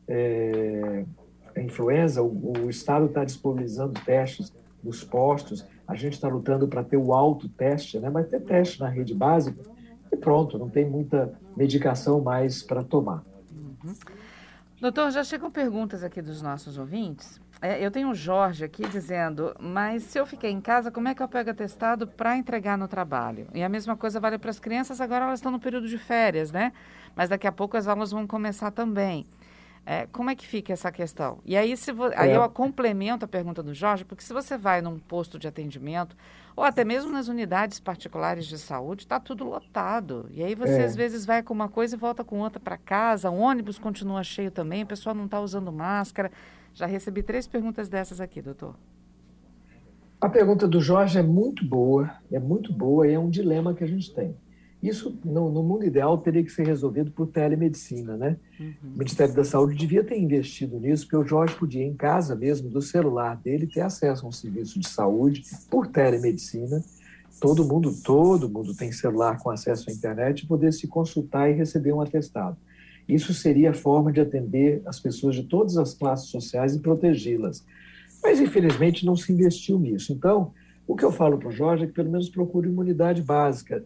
é, 0.08 1.04
influenza. 1.58 2.22
O, 2.22 2.64
o 2.64 2.70
Estado 2.70 3.04
está 3.04 3.26
disponibilizando 3.26 4.00
testes 4.06 4.54
nos 4.82 5.04
postos, 5.04 5.66
a 5.86 5.94
gente 5.94 6.14
está 6.14 6.28
lutando 6.28 6.66
para 6.66 6.82
ter 6.82 6.96
o 6.96 7.12
autoteste, 7.12 7.98
né? 8.00 8.08
Mas 8.08 8.28
ter 8.28 8.40
teste 8.40 8.80
na 8.80 8.88
rede 8.88 9.14
básica 9.14 9.62
e 10.10 10.16
pronto, 10.16 10.58
não 10.58 10.70
tem 10.70 10.88
muita 10.88 11.38
medicação 11.54 12.22
mais 12.22 12.62
para 12.62 12.82
tomar. 12.82 13.22
Uhum. 13.52 13.94
Doutor, 14.80 15.10
já 15.10 15.22
chegam 15.22 15.50
perguntas 15.50 16.02
aqui 16.02 16.22
dos 16.22 16.40
nossos 16.40 16.78
ouvintes. 16.78 17.38
É, 17.62 17.84
eu 17.84 17.90
tenho 17.90 18.10
o 18.10 18.14
Jorge 18.14 18.64
aqui 18.64 18.88
dizendo, 18.88 19.54
mas 19.60 20.04
se 20.04 20.18
eu 20.18 20.24
fiquei 20.24 20.50
em 20.50 20.60
casa, 20.60 20.90
como 20.90 21.08
é 21.08 21.14
que 21.14 21.22
eu 21.22 21.28
pego 21.28 21.50
atestado 21.50 22.06
para 22.06 22.36
entregar 22.36 22.78
no 22.78 22.88
trabalho? 22.88 23.48
E 23.52 23.62
a 23.62 23.68
mesma 23.68 23.96
coisa 23.96 24.18
vale 24.18 24.38
para 24.38 24.50
as 24.50 24.58
crianças, 24.58 25.00
agora 25.00 25.26
elas 25.26 25.40
estão 25.40 25.52
no 25.52 25.60
período 25.60 25.86
de 25.86 25.98
férias, 25.98 26.50
né? 26.50 26.72
Mas 27.14 27.28
daqui 27.28 27.46
a 27.46 27.52
pouco 27.52 27.76
as 27.76 27.86
aulas 27.86 28.10
vão 28.10 28.26
começar 28.26 28.70
também. 28.70 29.26
É, 29.84 30.06
como 30.12 30.30
é 30.30 30.34
que 30.34 30.46
fica 30.46 30.72
essa 30.72 30.90
questão? 30.90 31.38
E 31.44 31.56
aí, 31.56 31.76
se 31.76 31.92
vo... 31.92 32.04
aí 32.16 32.30
é. 32.30 32.36
eu 32.36 32.48
complemento 32.50 33.24
a 33.24 33.28
pergunta 33.28 33.62
do 33.62 33.74
Jorge, 33.74 34.04
porque 34.04 34.22
se 34.22 34.32
você 34.32 34.56
vai 34.56 34.80
num 34.80 34.98
posto 34.98 35.38
de 35.38 35.48
atendimento, 35.48 36.16
ou 36.56 36.64
até 36.64 36.84
mesmo 36.84 37.10
nas 37.10 37.28
unidades 37.28 37.80
particulares 37.80 38.46
de 38.46 38.58
saúde, 38.58 39.02
está 39.02 39.18
tudo 39.18 39.44
lotado. 39.44 40.28
E 40.32 40.42
aí 40.42 40.54
você, 40.54 40.80
é. 40.80 40.84
às 40.84 40.96
vezes, 40.96 41.26
vai 41.26 41.42
com 41.42 41.52
uma 41.52 41.68
coisa 41.68 41.94
e 41.94 41.98
volta 41.98 42.22
com 42.22 42.40
outra 42.40 42.60
para 42.60 42.78
casa, 42.78 43.30
o 43.30 43.38
ônibus 43.38 43.78
continua 43.78 44.22
cheio 44.22 44.50
também, 44.50 44.82
o 44.82 44.86
pessoal 44.86 45.14
não 45.14 45.24
está 45.24 45.40
usando 45.40 45.72
máscara. 45.72 46.30
Já 46.74 46.86
recebi 46.86 47.22
três 47.22 47.46
perguntas 47.46 47.88
dessas 47.88 48.20
aqui, 48.20 48.40
doutor. 48.40 48.76
A 50.20 50.28
pergunta 50.28 50.68
do 50.68 50.80
Jorge 50.80 51.18
é 51.18 51.22
muito 51.22 51.64
boa, 51.64 52.10
é 52.30 52.38
muito 52.38 52.72
boa 52.72 53.06
e 53.08 53.12
é 53.12 53.18
um 53.18 53.30
dilema 53.30 53.72
que 53.74 53.82
a 53.82 53.86
gente 53.86 54.12
tem. 54.14 54.36
Isso, 54.82 55.18
no, 55.24 55.50
no, 55.50 55.62
mundo 55.62 55.84
ideal, 55.84 56.16
teria 56.16 56.42
que 56.42 56.50
ser 56.50 56.66
resolvido 56.66 57.10
por 57.10 57.26
telemedicina, 57.26 58.16
né? 58.16 58.36
Uhum. 58.58 58.74
O 58.94 58.98
Ministério 58.98 59.34
da 59.34 59.44
Saúde 59.44 59.74
devia 59.74 60.02
ter 60.02 60.18
investido 60.18 60.78
nisso, 60.80 61.04
porque 61.04 61.16
o 61.16 61.26
Jorge 61.26 61.54
podia, 61.54 61.84
em 61.84 61.94
casa 61.94 62.34
mesmo, 62.34 62.70
do 62.70 62.80
celular 62.80 63.36
dele, 63.36 63.66
ter 63.66 63.82
acesso 63.82 64.24
a 64.24 64.28
um 64.28 64.32
serviço 64.32 64.80
de 64.80 64.88
saúde 64.88 65.42
por 65.70 65.86
telemedicina. 65.86 66.82
Todo 67.38 67.64
mundo, 67.64 67.94
todo 68.02 68.48
mundo 68.48 68.74
tem 68.74 68.90
celular 68.90 69.38
com 69.38 69.50
acesso 69.50 69.90
à 69.90 69.92
internet, 69.92 70.46
poder 70.46 70.72
se 70.72 70.86
consultar 70.86 71.50
e 71.50 71.54
receber 71.54 71.92
um 71.92 72.00
atestado. 72.00 72.56
Isso 73.12 73.34
seria 73.34 73.70
a 73.70 73.74
forma 73.74 74.12
de 74.12 74.20
atender 74.20 74.82
as 74.86 75.00
pessoas 75.00 75.34
de 75.34 75.44
todas 75.44 75.76
as 75.76 75.94
classes 75.94 76.28
sociais 76.28 76.74
e 76.74 76.80
protegê-las. 76.80 77.64
Mas, 78.22 78.40
infelizmente, 78.40 79.06
não 79.06 79.16
se 79.16 79.32
investiu 79.32 79.78
nisso. 79.78 80.12
Então, 80.12 80.52
o 80.86 80.94
que 80.94 81.04
eu 81.04 81.12
falo 81.12 81.38
para 81.38 81.48
o 81.48 81.52
Jorge 81.52 81.84
é 81.84 81.86
que 81.86 81.92
pelo 81.92 82.10
menos 82.10 82.28
procure 82.28 82.68
imunidade 82.68 83.22
básica 83.22 83.84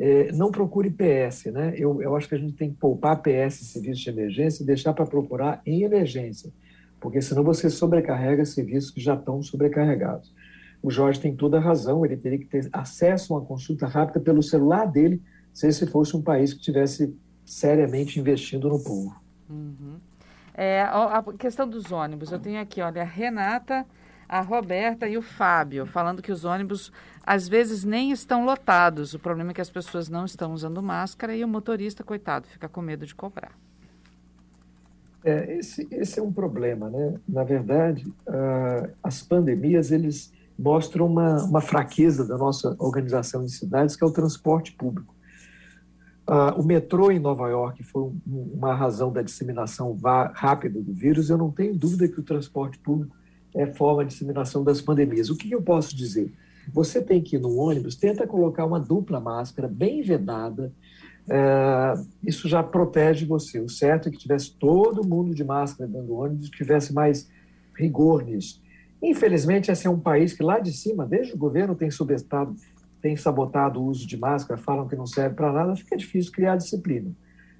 é, 0.00 0.32
não 0.32 0.50
procure 0.50 0.90
PS, 0.90 1.44
né? 1.52 1.74
Eu, 1.76 2.00
eu 2.00 2.16
acho 2.16 2.26
que 2.26 2.34
a 2.34 2.38
gente 2.38 2.54
tem 2.54 2.70
que 2.70 2.76
poupar 2.78 3.20
PS, 3.20 3.66
serviço 3.66 4.02
de 4.02 4.08
emergência, 4.08 4.62
e 4.62 4.66
deixar 4.66 4.94
para 4.94 5.04
procurar 5.04 5.60
em 5.66 5.82
emergência, 5.82 6.50
porque 6.98 7.20
senão 7.20 7.44
você 7.44 7.68
sobrecarrega 7.68 8.46
serviços 8.46 8.90
que 8.90 9.00
já 9.00 9.14
estão 9.14 9.42
sobrecarregados. 9.42 10.34
o 10.82 10.90
Jorge 10.90 11.20
tem 11.20 11.36
toda 11.36 11.58
a 11.58 11.60
razão, 11.60 12.02
ele 12.02 12.16
teria 12.16 12.38
que 12.38 12.46
ter 12.46 12.66
acesso 12.72 13.34
a 13.34 13.36
uma 13.36 13.44
consulta 13.44 13.86
rápida 13.86 14.18
pelo 14.18 14.42
celular 14.42 14.86
dele, 14.86 15.20
se 15.52 15.68
esse 15.68 15.86
fosse 15.86 16.16
um 16.16 16.22
país 16.22 16.54
que 16.54 16.60
tivesse 16.62 17.14
seriamente 17.50 18.20
investindo 18.20 18.68
no 18.68 18.78
povo. 18.78 19.12
Uhum. 19.48 19.98
É, 20.54 20.82
a 20.82 21.20
questão 21.36 21.68
dos 21.68 21.90
ônibus, 21.90 22.30
eu 22.30 22.38
tenho 22.38 22.60
aqui, 22.60 22.80
olha, 22.80 23.02
a 23.02 23.04
Renata, 23.04 23.84
a 24.28 24.40
Roberta 24.40 25.08
e 25.08 25.18
o 25.18 25.22
Fábio, 25.22 25.84
falando 25.84 26.22
que 26.22 26.30
os 26.30 26.44
ônibus 26.44 26.92
às 27.26 27.48
vezes 27.48 27.82
nem 27.82 28.12
estão 28.12 28.44
lotados. 28.44 29.14
O 29.14 29.18
problema 29.18 29.50
é 29.50 29.54
que 29.54 29.60
as 29.60 29.68
pessoas 29.68 30.08
não 30.08 30.24
estão 30.24 30.52
usando 30.52 30.80
máscara 30.80 31.34
e 31.34 31.42
o 31.42 31.48
motorista, 31.48 32.04
coitado, 32.04 32.46
fica 32.46 32.68
com 32.68 32.80
medo 32.80 33.04
de 33.04 33.16
cobrar. 33.16 33.52
É, 35.24 35.58
esse, 35.58 35.88
esse 35.90 36.20
é 36.20 36.22
um 36.22 36.32
problema, 36.32 36.88
né? 36.88 37.14
Na 37.28 37.42
verdade, 37.42 38.06
uh, 38.28 38.90
as 39.02 39.22
pandemias, 39.22 39.90
eles 39.90 40.32
mostram 40.56 41.06
uma, 41.06 41.42
uma 41.42 41.60
fraqueza 41.60 42.24
da 42.24 42.38
nossa 42.38 42.76
organização 42.78 43.44
de 43.44 43.50
cidades, 43.50 43.96
que 43.96 44.04
é 44.04 44.06
o 44.06 44.12
transporte 44.12 44.72
público. 44.72 45.14
Uh, 46.30 46.60
o 46.60 46.64
metrô 46.64 47.10
em 47.10 47.18
Nova 47.18 47.48
York 47.48 47.82
foi 47.82 48.02
um, 48.02 48.20
uma 48.54 48.72
razão 48.72 49.12
da 49.12 49.20
disseminação 49.20 49.98
rápida 50.32 50.80
do 50.80 50.92
vírus. 50.92 51.28
Eu 51.28 51.36
não 51.36 51.50
tenho 51.50 51.74
dúvida 51.74 52.06
que 52.06 52.20
o 52.20 52.22
transporte 52.22 52.78
público 52.78 53.16
é 53.52 53.66
forma 53.66 54.04
de 54.04 54.12
disseminação 54.12 54.62
das 54.62 54.80
pandemias. 54.80 55.28
O 55.28 55.36
que 55.36 55.50
eu 55.50 55.60
posso 55.60 55.96
dizer? 55.96 56.32
Você 56.72 57.02
tem 57.02 57.20
que 57.20 57.34
ir 57.34 57.40
no 57.40 57.56
ônibus, 57.56 57.96
tenta 57.96 58.28
colocar 58.28 58.64
uma 58.64 58.78
dupla 58.78 59.18
máscara 59.18 59.66
bem 59.66 60.02
vedada. 60.02 60.72
Uh, 61.26 62.06
isso 62.22 62.48
já 62.48 62.62
protege 62.62 63.26
você. 63.26 63.58
O 63.58 63.68
certo 63.68 64.08
é 64.08 64.12
que 64.12 64.18
tivesse 64.18 64.52
todo 64.52 65.04
mundo 65.04 65.34
de 65.34 65.42
máscara 65.42 65.90
dentro 65.90 66.06
do 66.06 66.14
ônibus, 66.14 66.48
tivesse 66.48 66.94
mais 66.94 67.28
rigor 67.76 68.22
nisso. 68.22 68.62
Infelizmente, 69.02 69.68
esse 69.72 69.84
é 69.84 69.90
um 69.90 69.98
país 69.98 70.32
que 70.32 70.44
lá 70.44 70.60
de 70.60 70.72
cima, 70.72 71.04
desde 71.04 71.34
o 71.34 71.36
governo, 71.36 71.74
tem 71.74 71.90
subestado 71.90 72.54
tem 73.00 73.16
sabotado 73.16 73.80
o 73.80 73.86
uso 73.86 74.06
de 74.06 74.16
máscara, 74.16 74.60
falam 74.60 74.86
que 74.86 74.96
não 74.96 75.06
serve 75.06 75.34
para 75.34 75.52
nada, 75.52 75.76
fica 75.76 75.96
difícil 75.96 76.32
criar 76.32 76.56
disciplina. 76.56 77.10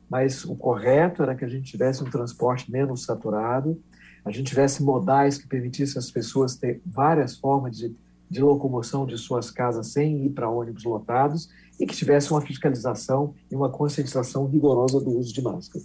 Mas 0.09 0.45
o 0.45 0.57
correto 0.57 1.23
era 1.23 1.35
que 1.35 1.45
a 1.45 1.49
gente 1.49 1.71
tivesse 1.71 2.03
um 2.03 2.11
transporte 2.11 2.71
menos 2.71 3.05
saturado, 3.05 3.81
a 4.25 4.31
gente 4.31 4.49
tivesse 4.49 4.83
modais 4.83 5.39
que 5.39 5.47
permitissem 5.47 5.99
às 5.99 6.11
pessoas 6.11 6.57
ter 6.57 6.83
várias 6.85 7.39
formas 7.39 7.77
de, 7.77 7.95
de 8.29 8.43
locomoção 8.43 9.07
de 9.07 9.17
suas 9.17 9.51
casas 9.51 9.93
sem 9.93 10.27
ir 10.27 10.31
para 10.31 10.51
ônibus 10.51 10.85
lotados 10.85 11.49
e 11.79 11.87
que 11.87 11.97
tivesse 11.97 12.31
uma 12.31 12.43
fiscalização 12.43 13.35
e 13.51 13.57
uma 13.57 13.71
conscientização 13.71 14.47
rigorosa 14.47 15.01
do 15.01 15.17
uso 15.17 15.33
de 15.33 15.41
máscara. 15.41 15.85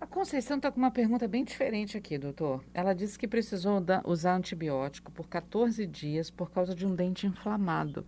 A 0.00 0.06
Conceição 0.06 0.56
está 0.56 0.70
com 0.70 0.78
uma 0.78 0.90
pergunta 0.90 1.26
bem 1.26 1.44
diferente 1.44 1.96
aqui, 1.96 2.18
doutor. 2.18 2.62
Ela 2.74 2.92
disse 2.92 3.18
que 3.18 3.26
precisou 3.26 3.80
usar 4.04 4.36
antibiótico 4.36 5.10
por 5.12 5.28
14 5.28 5.86
dias 5.86 6.28
por 6.28 6.50
causa 6.50 6.74
de 6.74 6.86
um 6.86 6.94
dente 6.94 7.26
inflamado. 7.26 8.04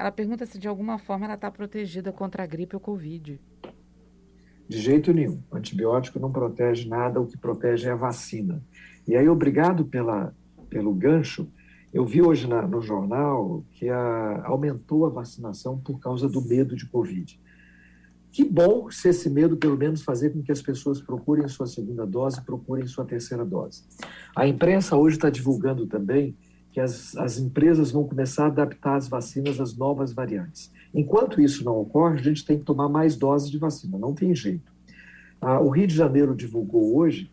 Ela 0.00 0.10
pergunta 0.10 0.46
se 0.46 0.58
de 0.58 0.66
alguma 0.66 0.98
forma 0.98 1.26
ela 1.26 1.34
está 1.34 1.50
protegida 1.50 2.10
contra 2.10 2.42
a 2.42 2.46
gripe 2.46 2.74
ou 2.74 2.80
Covid. 2.80 3.38
De 4.66 4.78
jeito 4.78 5.12
nenhum. 5.12 5.42
O 5.50 5.56
antibiótico 5.56 6.18
não 6.18 6.32
protege 6.32 6.88
nada, 6.88 7.20
o 7.20 7.26
que 7.26 7.36
protege 7.36 7.86
é 7.86 7.92
a 7.92 7.96
vacina. 7.96 8.64
E 9.06 9.14
aí, 9.14 9.28
obrigado 9.28 9.84
pela, 9.84 10.34
pelo 10.70 10.94
gancho, 10.94 11.52
eu 11.92 12.06
vi 12.06 12.22
hoje 12.22 12.48
na, 12.48 12.66
no 12.66 12.80
jornal 12.80 13.62
que 13.72 13.90
a, 13.90 14.42
aumentou 14.46 15.04
a 15.04 15.10
vacinação 15.10 15.78
por 15.78 16.00
causa 16.00 16.30
do 16.30 16.40
medo 16.40 16.74
de 16.74 16.86
Covid. 16.86 17.38
Que 18.32 18.42
bom 18.42 18.90
se 18.90 19.10
esse 19.10 19.28
medo, 19.28 19.58
pelo 19.58 19.76
menos, 19.76 20.02
fazer 20.02 20.30
com 20.30 20.42
que 20.42 20.50
as 20.50 20.62
pessoas 20.62 21.02
procurem 21.02 21.46
sua 21.46 21.66
segunda 21.66 22.06
dose, 22.06 22.40
procurem 22.40 22.86
sua 22.86 23.04
terceira 23.04 23.44
dose. 23.44 23.84
A 24.34 24.46
imprensa 24.46 24.96
hoje 24.96 25.16
está 25.16 25.28
divulgando 25.28 25.86
também 25.86 26.34
as, 26.80 27.16
as 27.16 27.38
empresas 27.38 27.90
vão 27.90 28.04
começar 28.04 28.44
a 28.44 28.48
adaptar 28.48 28.96
as 28.96 29.08
vacinas 29.08 29.60
às 29.60 29.76
novas 29.76 30.12
variantes. 30.12 30.72
Enquanto 30.92 31.40
isso 31.40 31.64
não 31.64 31.80
ocorre, 31.80 32.18
a 32.18 32.22
gente 32.22 32.44
tem 32.44 32.58
que 32.58 32.64
tomar 32.64 32.88
mais 32.88 33.16
doses 33.16 33.50
de 33.50 33.58
vacina, 33.58 33.98
não 33.98 34.14
tem 34.14 34.34
jeito. 34.34 34.72
Ah, 35.40 35.60
o 35.60 35.70
Rio 35.70 35.86
de 35.86 35.94
Janeiro 35.94 36.34
divulgou 36.34 36.96
hoje 36.96 37.30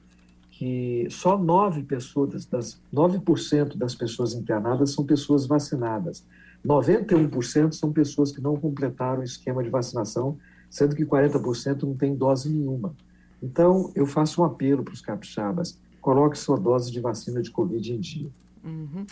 que 0.51 1.08
só 1.10 1.38
9 1.38 1.84
pessoas, 1.84 2.46
das 2.46 2.80
9% 2.94 3.77
das 3.77 3.94
pessoas 3.94 4.34
internadas 4.34 4.92
são 4.92 5.06
pessoas 5.06 5.46
vacinadas. 5.46 6.25
91% 6.66 7.74
são 7.74 7.92
pessoas 7.92 8.32
que 8.32 8.42
não 8.42 8.56
completaram 8.56 9.22
o 9.22 9.24
esquema 9.24 9.63
de 9.63 9.70
vacinação, 9.70 10.38
sendo 10.70 10.96
que 10.96 11.06
40% 11.06 11.84
não 11.84 11.96
tem 11.96 12.16
dose 12.16 12.50
nenhuma. 12.50 12.96
Então, 13.42 13.92
eu 13.96 14.08
faço 14.08 14.42
um 14.42 14.46
apelo 14.46 14.84
para 14.84 14.94
os 14.94 15.01
capixabas: 15.01 15.77
coloque 16.01 16.38
sua 16.38 16.58
dose 16.58 16.92
de 16.92 17.00
vacina 17.00 17.42
de 17.42 17.51
Covid 17.51 17.94
em 17.94 18.00
dia. 18.00 18.30
Uhum. 18.68 19.06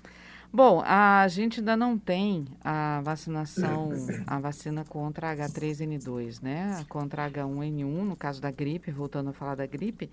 Bom, 0.52 0.82
a 0.86 1.28
gente 1.28 1.60
ainda 1.60 1.76
não 1.76 1.98
tem 1.98 2.46
a 2.64 3.02
vacinação, 3.04 3.90
a 4.26 4.40
vacina 4.40 4.86
contra 4.86 5.36
H3N2, 5.36 6.42
né? 6.42 6.86
Contra 6.88 7.30
H1N1, 7.30 7.86
no 7.86 8.16
caso 8.16 8.42
da 8.42 8.52
gripe, 8.52 8.92
voltando 8.92 9.32
a 9.32 9.34
falar 9.34 9.56
da 9.56 9.66
gripe. 9.66 10.10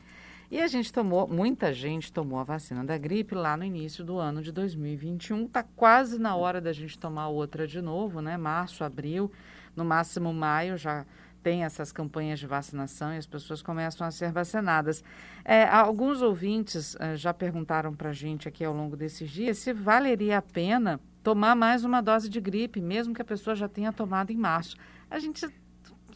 E 0.50 0.60
a 0.60 0.66
gente 0.66 0.92
tomou, 0.92 1.26
muita 1.26 1.72
gente 1.72 2.12
tomou 2.12 2.38
a 2.38 2.44
vacina 2.44 2.84
da 2.84 2.98
gripe 2.98 3.34
lá 3.34 3.56
no 3.56 3.64
início 3.64 4.04
do 4.04 4.18
ano 4.18 4.42
de 4.42 4.52
2021. 4.52 5.46
Está 5.46 5.62
quase 5.62 6.18
na 6.18 6.36
hora 6.36 6.60
da 6.60 6.72
gente 6.72 6.98
tomar 6.98 7.28
outra 7.28 7.66
de 7.66 7.80
novo, 7.80 8.20
né? 8.20 8.36
Março, 8.36 8.84
abril, 8.84 9.32
no 9.74 9.84
máximo 9.84 10.32
maio 10.32 10.76
já 10.76 11.06
tem 11.42 11.64
essas 11.64 11.90
campanhas 11.90 12.38
de 12.38 12.46
vacinação 12.46 13.12
e 13.12 13.18
as 13.18 13.26
pessoas 13.26 13.60
começam 13.60 14.06
a 14.06 14.10
ser 14.10 14.30
vacinadas. 14.32 15.02
É, 15.44 15.64
alguns 15.64 16.22
ouvintes 16.22 16.94
uh, 16.94 17.16
já 17.16 17.34
perguntaram 17.34 17.94
para 17.94 18.10
a 18.10 18.12
gente 18.12 18.48
aqui 18.48 18.64
ao 18.64 18.72
longo 18.72 18.96
desses 18.96 19.28
dias 19.30 19.58
se 19.58 19.72
valeria 19.72 20.38
a 20.38 20.42
pena 20.42 21.00
tomar 21.22 21.54
mais 21.54 21.84
uma 21.84 22.00
dose 22.00 22.28
de 22.28 22.40
gripe, 22.40 22.80
mesmo 22.80 23.14
que 23.14 23.22
a 23.22 23.24
pessoa 23.24 23.54
já 23.54 23.68
tenha 23.68 23.92
tomado 23.92 24.30
em 24.30 24.36
março. 24.36 24.76
A 25.10 25.18
gente 25.18 25.46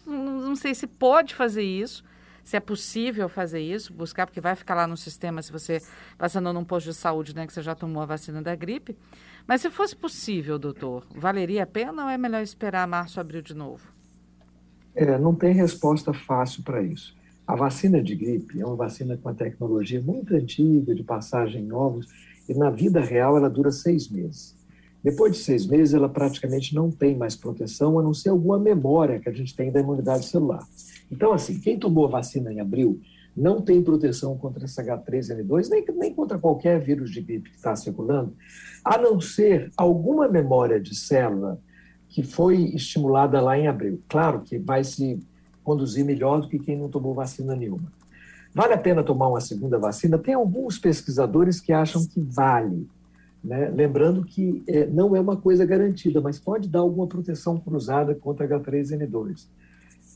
não 0.07 0.55
sei 0.55 0.75
se 0.75 0.87
pode 0.87 1.35
fazer 1.35 1.63
isso, 1.63 2.05
se 2.45 2.57
é 2.57 2.61
possível 2.61 3.29
fazer 3.29 3.61
isso, 3.61 3.93
buscar, 3.93 4.25
porque 4.25 4.41
vai 4.41 4.55
ficar 4.55 4.77
lá 4.77 4.87
no 4.87 4.97
sistema 4.97 5.43
se 5.43 5.51
você 5.51 5.83
passando 6.17 6.53
num 6.53 6.65
posto 6.65 6.87
de 6.87 6.95
saúde, 6.95 7.35
né, 7.35 7.45
que 7.45 7.53
você 7.53 7.61
já 7.61 7.75
tomou 7.75 8.03
a 8.03 8.07
vacina 8.07 8.41
da 8.41 8.55
gripe. 8.55 8.97
Mas 9.49 9.61
se 9.61 9.71
fosse 9.71 9.97
possível, 9.97 10.59
doutor, 10.59 11.05
valeria 11.11 11.65
a 11.65 11.67
pena 11.67 12.05
ou 12.05 12.09
é 12.09 12.17
melhor 12.17 12.43
esperar 12.43 12.87
março, 12.87 13.21
abril 13.21 13.43
de 13.43 13.55
novo? 13.55 13.96
É, 14.97 15.19
não 15.19 15.35
tem 15.35 15.53
resposta 15.53 16.15
fácil 16.15 16.63
para 16.63 16.83
isso. 16.83 17.15
A 17.47 17.55
vacina 17.55 18.03
de 18.03 18.17
gripe 18.17 18.61
é 18.61 18.67
uma 18.67 18.75
vacina 18.75 19.17
com 19.17 19.29
uma 19.29 19.35
tecnologia 19.35 20.01
muito 20.01 20.35
antiga, 20.35 20.95
de 20.95 21.05
passagem 21.05 21.65
em 21.65 21.73
ovos, 21.73 22.09
e 22.49 22.55
na 22.55 22.71
vida 22.71 23.01
real 23.01 23.37
ela 23.37 23.51
dura 23.51 23.71
seis 23.71 24.09
meses. 24.09 24.57
Depois 25.05 25.37
de 25.37 25.39
seis 25.39 25.67
meses, 25.67 25.95
ela 25.95 26.09
praticamente 26.09 26.75
não 26.75 26.91
tem 26.91 27.15
mais 27.15 27.37
proteção, 27.37 27.99
a 27.99 28.03
não 28.03 28.15
ser 28.15 28.31
alguma 28.31 28.59
memória 28.59 29.21
que 29.21 29.29
a 29.29 29.33
gente 29.33 29.55
tem 29.55 29.71
da 29.71 29.81
imunidade 29.81 30.25
celular. 30.25 30.67
Então, 31.13 31.33
assim, 31.33 31.61
quem 31.61 31.79
tomou 31.79 32.07
a 32.07 32.11
vacina 32.11 32.53
em 32.53 32.59
abril 32.59 33.01
não 33.37 33.61
tem 33.61 33.83
proteção 33.83 34.37
contra 34.39 34.65
esse 34.65 34.83
H3N2, 34.83 35.69
nem, 35.69 35.85
nem 35.97 36.15
contra 36.15 36.39
qualquer 36.39 36.81
vírus 36.81 37.11
de 37.11 37.21
gripe 37.21 37.51
que 37.51 37.57
está 37.57 37.77
circulando, 37.77 38.35
a 38.83 38.97
não 38.97 39.21
ser 39.21 39.71
alguma 39.77 40.27
memória 40.27 40.81
de 40.81 40.97
célula 40.97 41.61
que 42.09 42.23
foi 42.23 42.57
estimulada 42.75 43.41
lá 43.41 43.59
em 43.59 43.69
abril. 43.69 44.01
Claro 44.09 44.41
que 44.41 44.59
vai 44.59 44.85
se 44.85 45.21
conduzir 45.63 46.05
melhor 46.05 46.41
do 46.41 46.49
que 46.49 46.59
quem 46.59 46.77
não 46.77 46.89
tomou 46.89 47.15
vacina 47.15 47.55
nenhuma. 47.55 47.93
Vale 48.55 48.73
a 48.73 48.79
pena 48.79 49.03
tomar 49.03 49.29
uma 49.29 49.41
segunda 49.41 49.79
vacina? 49.79 50.17
Tem 50.17 50.35
alguns 50.35 50.79
pesquisadores 50.79 51.61
que 51.61 51.73
acham 51.73 52.07
que 52.07 52.21
vale. 52.21 52.89
Né? 53.45 53.69
Lembrando 53.69 54.25
que 54.25 54.63
é, 54.67 54.87
não 54.87 55.15
é 55.15 55.21
uma 55.21 55.37
coisa 55.37 55.65
garantida, 55.67 56.21
mas 56.21 56.39
pode 56.39 56.69
dar 56.69 56.81
alguma 56.81 57.07
proteção 57.07 57.59
cruzada 57.59 58.15
contra 58.15 58.49
H3N2. 58.49 59.47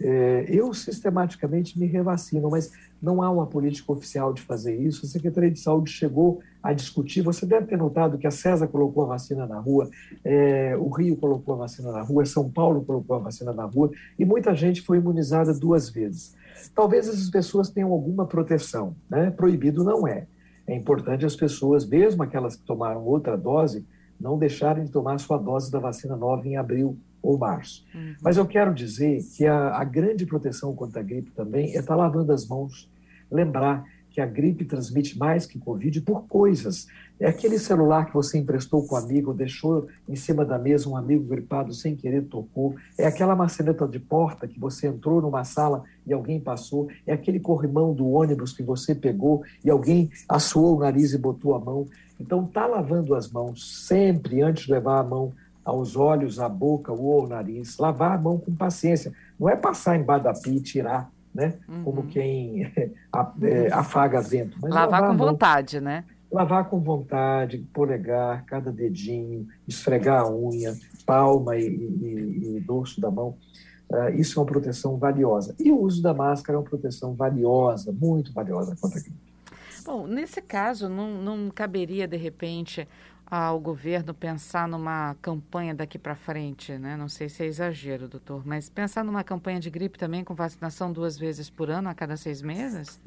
É, 0.02 0.46
eu 0.48 0.72
sistematicamente 0.72 1.78
me 1.78 1.86
revacino, 1.86 2.50
mas 2.50 2.72
não 3.02 3.22
há 3.22 3.30
uma 3.30 3.46
política 3.46 3.92
oficial 3.92 4.32
de 4.32 4.40
fazer 4.40 4.74
isso. 4.74 5.04
A 5.04 5.08
Secretaria 5.08 5.50
de 5.50 5.60
Saúde 5.60 5.90
chegou 5.90 6.40
a 6.62 6.72
discutir. 6.72 7.22
Você 7.22 7.44
deve 7.44 7.66
ter 7.66 7.76
notado 7.76 8.16
que 8.16 8.26
a 8.26 8.30
César 8.30 8.66
colocou 8.66 9.04
a 9.04 9.08
vacina 9.08 9.46
na 9.46 9.58
rua, 9.58 9.90
é, 10.24 10.76
o 10.76 10.88
Rio 10.88 11.16
colocou 11.16 11.54
a 11.54 11.58
vacina 11.58 11.92
na 11.92 12.02
rua, 12.02 12.24
São 12.24 12.50
Paulo 12.50 12.82
colocou 12.82 13.16
a 13.16 13.18
vacina 13.18 13.52
na 13.52 13.64
rua 13.64 13.90
e 14.18 14.24
muita 14.24 14.54
gente 14.54 14.80
foi 14.82 14.98
imunizada 14.98 15.52
duas 15.52 15.90
vezes. 15.90 16.34
Talvez 16.74 17.08
essas 17.08 17.30
pessoas 17.30 17.70
tenham 17.70 17.90
alguma 17.90 18.26
proteção, 18.26 18.94
né? 19.08 19.30
Proibido 19.30 19.84
não 19.84 20.06
é. 20.06 20.26
É 20.66 20.74
importante 20.74 21.26
as 21.26 21.34
pessoas, 21.34 21.86
mesmo 21.86 22.22
aquelas 22.22 22.56
que 22.56 22.62
tomaram 22.62 23.04
outra 23.04 23.36
dose, 23.36 23.84
não 24.20 24.38
deixarem 24.38 24.84
de 24.84 24.90
tomar 24.90 25.18
sua 25.18 25.38
dose 25.38 25.70
da 25.70 25.78
vacina 25.78 26.16
nova 26.16 26.46
em 26.46 26.56
abril 26.56 26.98
ou 27.22 27.38
março. 27.38 27.84
Uhum. 27.94 28.14
Mas 28.22 28.36
eu 28.36 28.46
quero 28.46 28.74
dizer 28.74 29.22
que 29.36 29.46
a, 29.46 29.76
a, 29.76 29.84
grande 29.84 30.26
proteção 30.26 30.74
contra 30.74 31.00
a 31.00 31.02
gripe 31.02 31.30
também 31.32 31.74
é 31.74 31.78
estar 31.78 31.96
lavando 31.96 32.32
as 32.32 32.46
mãos, 32.46 32.90
lembrar 33.30 33.84
que 34.10 34.20
a 34.20 34.26
gripe 34.26 34.64
transmite 34.64 35.16
mais 35.16 35.46
que 35.46 35.58
Covid 35.58 36.00
por 36.00 36.26
coisas. 36.26 36.88
É 37.18 37.28
aquele 37.28 37.58
celular 37.58 38.06
que 38.06 38.14
você 38.14 38.38
emprestou 38.38 38.86
com 38.86 38.94
um 38.94 38.98
amigo, 38.98 39.32
deixou 39.32 39.86
em 40.08 40.16
cima 40.16 40.44
da 40.44 40.58
mesa, 40.58 40.88
um 40.88 40.96
amigo 40.96 41.24
gripado 41.24 41.72
sem 41.72 41.94
querer 41.94 42.24
tocou. 42.24 42.74
É 42.98 43.06
aquela 43.06 43.36
maçaneta 43.36 43.86
de 43.86 44.00
porta 44.00 44.48
que 44.48 44.58
você 44.58 44.88
entrou 44.88 45.22
numa 45.22 45.44
sala 45.44 45.84
e 46.06 46.12
alguém 46.12 46.40
passou. 46.40 46.88
É 47.06 47.12
aquele 47.12 47.38
corrimão 47.38 47.94
do 47.94 48.08
ônibus 48.08 48.52
que 48.52 48.62
você 48.62 48.94
pegou 48.94 49.44
e 49.64 49.70
alguém 49.70 50.10
assoou 50.28 50.76
o 50.76 50.80
nariz 50.80 51.12
e 51.12 51.18
botou 51.18 51.54
a 51.54 51.60
mão. 51.60 51.86
Então, 52.18 52.44
tá 52.46 52.66
lavando 52.66 53.14
as 53.14 53.30
mãos 53.30 53.86
sempre 53.86 54.42
antes 54.42 54.64
de 54.64 54.72
levar 54.72 54.98
a 54.98 55.04
mão 55.04 55.32
aos 55.64 55.96
olhos, 55.96 56.38
à 56.38 56.48
boca 56.48 56.92
ou 56.92 57.22
ao 57.22 57.28
nariz, 57.28 57.78
lavar 57.78 58.12
a 58.12 58.20
mão 58.20 58.38
com 58.38 58.54
paciência. 58.54 59.12
Não 59.38 59.48
é 59.48 59.56
passar 59.56 59.96
embaixo 59.96 60.24
da 60.24 60.32
pia 60.32 60.54
e 60.54 60.60
tirar, 60.60 61.10
né? 61.34 61.54
Uhum. 61.68 61.84
Como 61.84 62.06
quem 62.06 62.64
é, 62.74 63.72
afaga 63.72 64.20
vento. 64.20 64.58
Mas 64.60 64.72
lavar, 64.72 65.00
lavar 65.00 65.10
com 65.10 65.16
vontade, 65.16 65.80
né? 65.80 66.04
Lavar 66.30 66.68
com 66.68 66.80
vontade, 66.80 67.58
polegar, 67.72 68.44
cada 68.44 68.70
dedinho, 68.70 69.48
esfregar 69.66 70.22
a 70.22 70.30
unha, 70.30 70.76
palma 71.04 71.56
e, 71.56 71.66
e, 71.66 72.56
e 72.56 72.60
dorso 72.60 73.00
da 73.00 73.10
mão. 73.10 73.36
Uh, 73.90 74.14
isso 74.14 74.38
é 74.38 74.42
uma 74.42 74.46
proteção 74.46 74.96
valiosa. 74.96 75.54
E 75.58 75.72
o 75.72 75.80
uso 75.80 76.00
da 76.00 76.14
máscara 76.14 76.56
é 76.56 76.60
uma 76.60 76.68
proteção 76.68 77.14
valiosa, 77.14 77.90
muito 77.90 78.32
valiosa 78.32 78.76
contra 78.80 79.00
a 79.00 79.02
gripe. 79.02 79.30
Bom, 79.84 80.06
nesse 80.06 80.40
caso, 80.40 80.88
não, 80.88 81.20
não 81.20 81.50
caberia, 81.50 82.06
de 82.06 82.16
repente, 82.16 82.86
ao 83.30 83.60
governo 83.60 84.12
pensar 84.12 84.66
numa 84.66 85.14
campanha 85.22 85.72
daqui 85.72 85.96
para 85.96 86.16
frente, 86.16 86.72
né? 86.72 86.96
Não 86.96 87.08
sei 87.08 87.28
se 87.28 87.44
é 87.44 87.46
exagero, 87.46 88.08
doutor, 88.08 88.42
mas 88.44 88.68
pensar 88.68 89.04
numa 89.04 89.22
campanha 89.22 89.60
de 89.60 89.70
gripe 89.70 89.96
também 89.96 90.24
com 90.24 90.34
vacinação 90.34 90.92
duas 90.92 91.16
vezes 91.16 91.48
por 91.48 91.70
ano, 91.70 91.88
a 91.88 91.94
cada 91.94 92.16
seis 92.16 92.42
meses? 92.42 92.98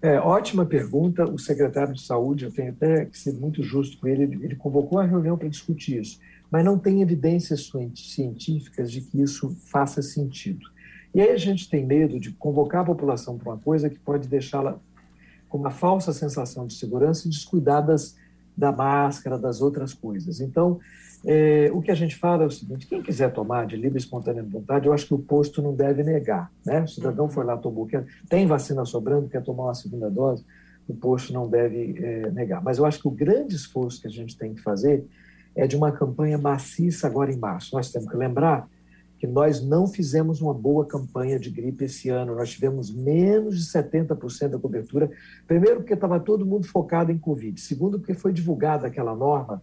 É, 0.00 0.18
ótima 0.18 0.64
pergunta. 0.64 1.30
O 1.30 1.38
secretário 1.38 1.92
de 1.92 2.00
Saúde, 2.00 2.46
eu 2.46 2.50
tenho 2.50 2.70
até 2.70 3.04
que 3.04 3.18
ser 3.18 3.34
muito 3.34 3.62
justo 3.62 3.98
com 3.98 4.08
ele, 4.08 4.22
ele 4.42 4.56
convocou 4.56 4.98
a 4.98 5.04
reunião 5.04 5.36
para 5.36 5.48
discutir 5.48 6.00
isso, 6.00 6.18
mas 6.50 6.64
não 6.64 6.78
tem 6.78 7.02
evidências 7.02 7.70
científicas 7.94 8.90
de 8.90 9.02
que 9.02 9.20
isso 9.20 9.54
faça 9.66 10.00
sentido. 10.00 10.66
E 11.14 11.20
aí 11.20 11.30
a 11.30 11.36
gente 11.36 11.68
tem 11.68 11.84
medo 11.84 12.18
de 12.18 12.32
convocar 12.32 12.80
a 12.80 12.84
população 12.84 13.36
para 13.36 13.50
uma 13.50 13.58
coisa 13.58 13.90
que 13.90 13.98
pode 13.98 14.26
deixá-la 14.26 14.78
com 15.50 15.58
uma 15.58 15.70
falsa 15.70 16.12
sensação 16.14 16.66
de 16.66 16.74
segurança 16.74 17.26
e 17.26 17.30
descuidar 17.30 17.84
das, 17.84 18.16
da 18.56 18.72
máscara, 18.72 19.38
das 19.38 19.60
outras 19.60 19.94
coisas. 19.94 20.40
Então, 20.40 20.78
é, 21.24 21.70
o 21.72 21.82
que 21.82 21.90
a 21.90 21.94
gente 21.94 22.16
fala 22.16 22.44
é 22.44 22.46
o 22.46 22.50
seguinte: 22.50 22.86
quem 22.86 23.02
quiser 23.02 23.32
tomar 23.32 23.66
de 23.66 23.76
livre 23.76 23.98
e 23.98 24.00
espontânea 24.00 24.42
vontade, 24.42 24.86
eu 24.86 24.92
acho 24.92 25.06
que 25.06 25.14
o 25.14 25.18
posto 25.18 25.60
não 25.60 25.74
deve 25.74 26.02
negar. 26.02 26.50
Né? 26.64 26.82
O 26.82 26.88
cidadão 26.88 27.28
foi 27.28 27.44
lá, 27.44 27.56
tomou, 27.56 27.86
quer, 27.86 28.06
tem 28.28 28.46
vacina 28.46 28.84
sobrando, 28.84 29.28
quer 29.28 29.42
tomar 29.42 29.64
uma 29.64 29.74
segunda 29.74 30.10
dose, 30.10 30.44
o 30.88 30.94
posto 30.94 31.32
não 31.32 31.48
deve 31.48 31.96
é, 32.02 32.30
negar. 32.30 32.62
Mas 32.62 32.78
eu 32.78 32.86
acho 32.86 33.00
que 33.00 33.08
o 33.08 33.10
grande 33.10 33.54
esforço 33.54 34.00
que 34.00 34.08
a 34.08 34.10
gente 34.10 34.36
tem 34.36 34.54
que 34.54 34.62
fazer 34.62 35.04
é 35.54 35.66
de 35.66 35.76
uma 35.76 35.92
campanha 35.92 36.38
maciça 36.38 37.06
agora 37.06 37.32
em 37.32 37.36
março. 37.36 37.74
Nós 37.74 37.90
temos 37.90 38.08
que 38.08 38.16
lembrar 38.16 38.68
que 39.20 39.26
nós 39.26 39.62
não 39.62 39.86
fizemos 39.86 40.40
uma 40.40 40.54
boa 40.54 40.86
campanha 40.86 41.38
de 41.38 41.50
gripe 41.50 41.84
esse 41.84 42.08
ano. 42.08 42.34
Nós 42.34 42.52
tivemos 42.52 42.90
menos 42.90 43.58
de 43.58 43.70
70% 43.70 44.48
da 44.48 44.58
cobertura. 44.58 45.10
Primeiro, 45.46 45.80
porque 45.80 45.92
estava 45.92 46.18
todo 46.18 46.46
mundo 46.46 46.66
focado 46.66 47.12
em 47.12 47.18
Covid. 47.18 47.60
Segundo, 47.60 47.98
porque 47.98 48.14
foi 48.14 48.32
divulgada 48.32 48.86
aquela 48.86 49.14
norma 49.14 49.62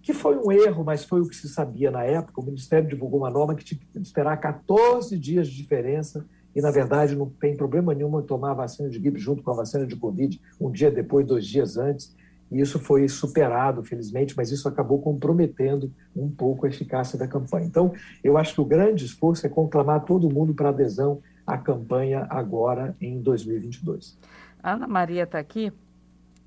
que 0.00 0.14
foi 0.14 0.38
um 0.38 0.50
erro, 0.50 0.82
mas 0.82 1.04
foi 1.04 1.20
o 1.20 1.28
que 1.28 1.36
se 1.36 1.50
sabia 1.50 1.90
na 1.90 2.02
época. 2.02 2.40
O 2.40 2.44
Ministério 2.44 2.88
divulgou 2.88 3.20
uma 3.20 3.28
norma 3.28 3.54
que 3.54 3.62
tinha 3.62 3.78
que 3.78 3.98
esperar 3.98 4.38
14 4.38 5.18
dias 5.18 5.48
de 5.48 5.56
diferença 5.56 6.24
e, 6.56 6.62
na 6.62 6.70
verdade, 6.70 7.14
não 7.14 7.28
tem 7.28 7.54
problema 7.54 7.92
nenhum 7.92 8.18
em 8.18 8.22
tomar 8.22 8.52
a 8.52 8.54
vacina 8.54 8.88
de 8.88 8.98
gripe 8.98 9.18
junto 9.18 9.42
com 9.42 9.50
a 9.50 9.56
vacina 9.56 9.86
de 9.86 9.96
Covid, 9.96 10.40
um 10.58 10.70
dia 10.70 10.90
depois, 10.90 11.26
dois 11.26 11.44
dias 11.44 11.76
antes. 11.76 12.16
E 12.50 12.60
isso 12.60 12.78
foi 12.78 13.08
superado, 13.08 13.82
felizmente, 13.82 14.36
mas 14.36 14.50
isso 14.50 14.68
acabou 14.68 15.00
comprometendo 15.00 15.92
um 16.16 16.30
pouco 16.30 16.66
a 16.66 16.68
eficácia 16.68 17.18
da 17.18 17.28
campanha. 17.28 17.66
Então, 17.66 17.92
eu 18.24 18.38
acho 18.38 18.54
que 18.54 18.60
o 18.60 18.64
grande 18.64 19.04
esforço 19.04 19.46
é 19.46 19.48
conclamar 19.50 20.04
todo 20.04 20.32
mundo 20.32 20.54
para 20.54 20.70
adesão 20.70 21.20
à 21.46 21.58
campanha 21.58 22.26
agora 22.30 22.96
em 23.00 23.20
2022. 23.20 24.18
A 24.62 24.72
Ana 24.72 24.86
Maria 24.86 25.24
está 25.24 25.38
aqui 25.38 25.72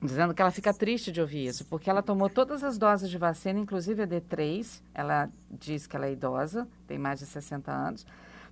dizendo 0.01 0.33
que 0.33 0.41
ela 0.41 0.51
fica 0.51 0.73
triste 0.73 1.11
de 1.11 1.21
ouvir 1.21 1.45
isso, 1.45 1.63
porque 1.65 1.89
ela 1.89 2.01
tomou 2.01 2.27
todas 2.27 2.63
as 2.63 2.77
doses 2.77 3.09
de 3.09 3.17
vacina, 3.17 3.59
inclusive 3.59 4.01
a 4.01 4.07
D3. 4.07 4.81
Ela 4.93 5.29
diz 5.49 5.85
que 5.85 5.95
ela 5.95 6.07
é 6.07 6.13
idosa, 6.13 6.67
tem 6.87 6.97
mais 6.97 7.19
de 7.19 7.27
60 7.27 7.71
anos. 7.71 8.05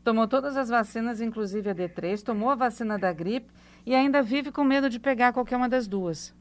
Tomou 0.04 0.28
todas 0.28 0.56
as 0.56 0.70
vacinas, 0.70 1.20
inclusive 1.20 1.70
a 1.70 1.76
D3, 1.76 2.22
tomou 2.22 2.50
a 2.50 2.56
vacina 2.56 2.98
da 2.98 3.12
gripe 3.12 3.52
e 3.86 3.96
ainda 3.96 4.22
vive 4.22 4.52
com 4.52 4.64
medo 4.64 4.90
de 4.90 5.00
pegar 5.00 5.34
qualquer 5.34 5.58
uma 5.58 5.68
das 5.68 5.88
duas, 5.88 6.34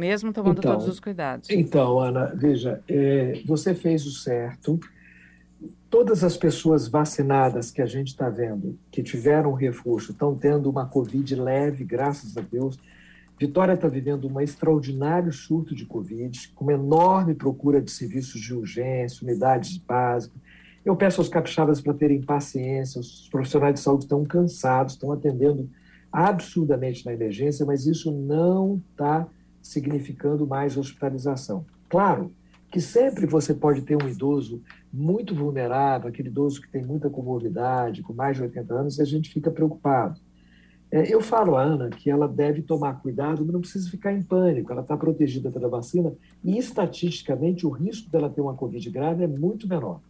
mesmo 0.00 0.32
tomando 0.32 0.58
então, 0.58 0.72
todos 0.72 0.88
os 0.88 0.98
cuidados. 0.98 1.48
Então, 1.50 2.00
Ana, 2.00 2.32
veja, 2.34 2.82
é, 2.88 3.40
você 3.46 3.74
fez 3.74 4.06
o 4.06 4.10
certo. 4.10 4.80
Todas 5.88 6.24
as 6.24 6.36
pessoas 6.36 6.88
vacinadas 6.88 7.70
que 7.70 7.82
a 7.82 7.86
gente 7.86 8.08
está 8.08 8.28
vendo, 8.28 8.78
que 8.90 9.02
tiveram 9.02 9.52
reforço, 9.52 10.12
estão 10.12 10.34
tendo 10.34 10.70
uma 10.70 10.86
Covid 10.86 11.34
leve, 11.34 11.84
graças 11.84 12.36
a 12.36 12.40
Deus 12.40 12.78
Vitória 13.40 13.72
está 13.72 13.88
vivendo 13.88 14.28
um 14.28 14.38
extraordinário 14.38 15.32
surto 15.32 15.74
de 15.74 15.86
Covid, 15.86 16.48
com 16.54 16.62
uma 16.62 16.74
enorme 16.74 17.34
procura 17.34 17.80
de 17.80 17.90
serviços 17.90 18.38
de 18.38 18.52
urgência, 18.52 19.24
unidades 19.24 19.78
básicas. 19.78 20.38
Eu 20.84 20.94
peço 20.94 21.22
aos 21.22 21.28
capixabas 21.30 21.80
para 21.80 21.94
terem 21.94 22.20
paciência, 22.20 23.00
os 23.00 23.30
profissionais 23.30 23.72
de 23.72 23.80
saúde 23.80 24.04
estão 24.04 24.22
cansados, 24.26 24.92
estão 24.92 25.10
atendendo 25.10 25.70
absurdamente 26.12 27.06
na 27.06 27.14
emergência, 27.14 27.64
mas 27.64 27.86
isso 27.86 28.12
não 28.12 28.78
está 28.92 29.26
significando 29.62 30.46
mais 30.46 30.76
hospitalização. 30.76 31.64
Claro 31.88 32.32
que 32.70 32.80
sempre 32.80 33.26
você 33.26 33.52
pode 33.52 33.82
ter 33.82 34.00
um 34.00 34.08
idoso 34.08 34.62
muito 34.92 35.34
vulnerável, 35.34 36.08
aquele 36.08 36.28
idoso 36.28 36.60
que 36.60 36.70
tem 36.70 36.84
muita 36.84 37.10
comorbidade, 37.10 38.02
com 38.02 38.12
mais 38.12 38.36
de 38.36 38.44
80 38.44 38.74
anos, 38.74 38.98
e 38.98 39.02
a 39.02 39.04
gente 39.04 39.30
fica 39.30 39.50
preocupado. 39.50 40.20
É, 40.92 41.12
eu 41.12 41.20
falo 41.20 41.56
a 41.56 41.62
Ana 41.62 41.88
que 41.88 42.10
ela 42.10 42.26
deve 42.26 42.62
tomar 42.62 43.00
cuidado, 43.00 43.44
mas 43.44 43.52
não 43.52 43.60
precisa 43.60 43.88
ficar 43.88 44.12
em 44.12 44.22
pânico. 44.22 44.72
Ela 44.72 44.82
está 44.82 44.96
protegida 44.96 45.50
pela 45.50 45.68
vacina 45.68 46.12
e, 46.42 46.58
estatisticamente, 46.58 47.66
o 47.66 47.70
risco 47.70 48.10
dela 48.10 48.28
ter 48.28 48.40
uma 48.40 48.54
Covid 48.54 48.90
grave 48.90 49.22
é 49.22 49.28
muito 49.28 49.68
menor. 49.68 50.00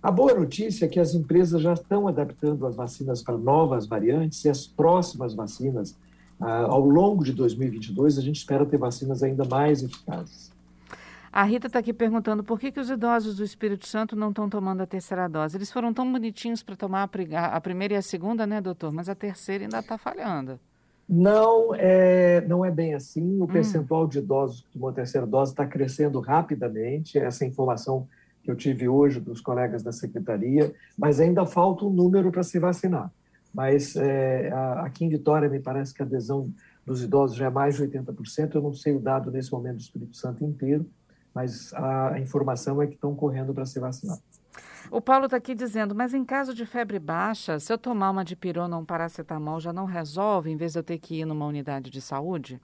A 0.00 0.12
boa 0.12 0.32
notícia 0.32 0.84
é 0.84 0.88
que 0.88 1.00
as 1.00 1.14
empresas 1.14 1.60
já 1.60 1.72
estão 1.72 2.06
adaptando 2.06 2.64
as 2.64 2.76
vacinas 2.76 3.20
para 3.20 3.36
novas 3.36 3.86
variantes 3.86 4.44
e 4.44 4.48
as 4.48 4.64
próximas 4.64 5.34
vacinas, 5.34 5.96
ao 6.40 6.80
longo 6.80 7.24
de 7.24 7.32
2022, 7.32 8.18
a 8.18 8.22
gente 8.22 8.36
espera 8.36 8.64
ter 8.64 8.76
vacinas 8.76 9.22
ainda 9.22 9.44
mais 9.44 9.82
eficazes. 9.82 10.52
A 11.32 11.44
Rita 11.44 11.66
está 11.66 11.78
aqui 11.78 11.92
perguntando 11.92 12.42
por 12.42 12.58
que, 12.58 12.72
que 12.72 12.80
os 12.80 12.88
idosos 12.88 13.36
do 13.36 13.44
Espírito 13.44 13.86
Santo 13.86 14.16
não 14.16 14.30
estão 14.30 14.48
tomando 14.48 14.82
a 14.82 14.86
terceira 14.86 15.28
dose. 15.28 15.56
Eles 15.56 15.70
foram 15.70 15.92
tão 15.92 16.10
bonitinhos 16.10 16.62
para 16.62 16.74
tomar 16.74 17.02
a, 17.02 17.60
primeira 17.60 17.94
e 17.94 17.96
a 17.96 18.02
segunda, 18.02 18.46
né, 18.46 18.60
doutor? 18.60 18.92
Mas 18.92 19.08
a 19.08 19.14
terceira 19.14 19.64
ainda 19.64 19.78
está 19.78 19.98
falhando. 19.98 20.58
Não 21.08 21.74
é, 21.74 22.40
não 22.46 22.64
é 22.64 22.70
bem 22.70 22.94
assim. 22.94 23.38
O 23.40 23.44
hum. 23.44 23.46
percentual 23.46 24.06
de 24.06 24.18
idosos 24.18 24.62
que 24.62 24.72
tomou 24.72 24.88
a 24.88 24.92
terceira 24.92 25.26
dose 25.26 25.52
está 25.52 25.66
crescendo 25.66 26.18
rapidamente. 26.20 27.18
Essa 27.18 27.44
informação 27.44 28.08
que 28.42 28.50
eu 28.50 28.56
tive 28.56 28.88
hoje 28.88 29.20
dos 29.20 29.40
colegas 29.40 29.82
da 29.82 29.92
secretaria, 29.92 30.72
mas 30.96 31.20
ainda 31.20 31.44
falta 31.44 31.84
um 31.84 31.90
número 31.90 32.32
para 32.32 32.42
se 32.42 32.58
vacinar. 32.58 33.12
Mas 33.52 33.96
é, 33.96 34.50
aqui 34.78 35.04
em 35.04 35.08
Vitória, 35.08 35.48
me 35.48 35.60
parece 35.60 35.94
que 35.94 36.02
a 36.02 36.04
adesão 36.04 36.52
dos 36.84 37.02
idosos 37.02 37.36
já 37.36 37.46
é 37.46 37.50
mais 37.50 37.76
de 37.76 37.82
80%. 37.82 38.54
Eu 38.54 38.62
não 38.62 38.72
sei 38.72 38.94
o 38.94 39.00
dado 39.00 39.30
nesse 39.30 39.52
momento 39.52 39.76
do 39.76 39.82
Espírito 39.82 40.16
Santo 40.16 40.44
inteiro, 40.44 40.88
mas 41.34 41.72
a 41.74 42.18
informação 42.18 42.80
é 42.80 42.86
que 42.86 42.94
estão 42.94 43.14
correndo 43.14 43.52
para 43.52 43.66
se 43.66 43.78
vacinar. 43.78 44.18
O 44.90 45.00
Paulo 45.00 45.26
está 45.26 45.36
aqui 45.36 45.54
dizendo, 45.54 45.94
mas 45.94 46.14
em 46.14 46.24
caso 46.24 46.54
de 46.54 46.64
febre 46.64 46.98
baixa, 46.98 47.60
se 47.60 47.70
eu 47.70 47.76
tomar 47.76 48.10
uma 48.10 48.24
dipirona 48.24 48.74
ou 48.74 48.82
um 48.82 48.86
paracetamol, 48.86 49.60
já 49.60 49.72
não 49.72 49.84
resolve, 49.84 50.50
em 50.50 50.56
vez 50.56 50.72
de 50.72 50.78
eu 50.78 50.82
ter 50.82 50.98
que 50.98 51.20
ir 51.20 51.26
numa 51.26 51.46
unidade 51.46 51.90
de 51.90 52.00
saúde? 52.00 52.58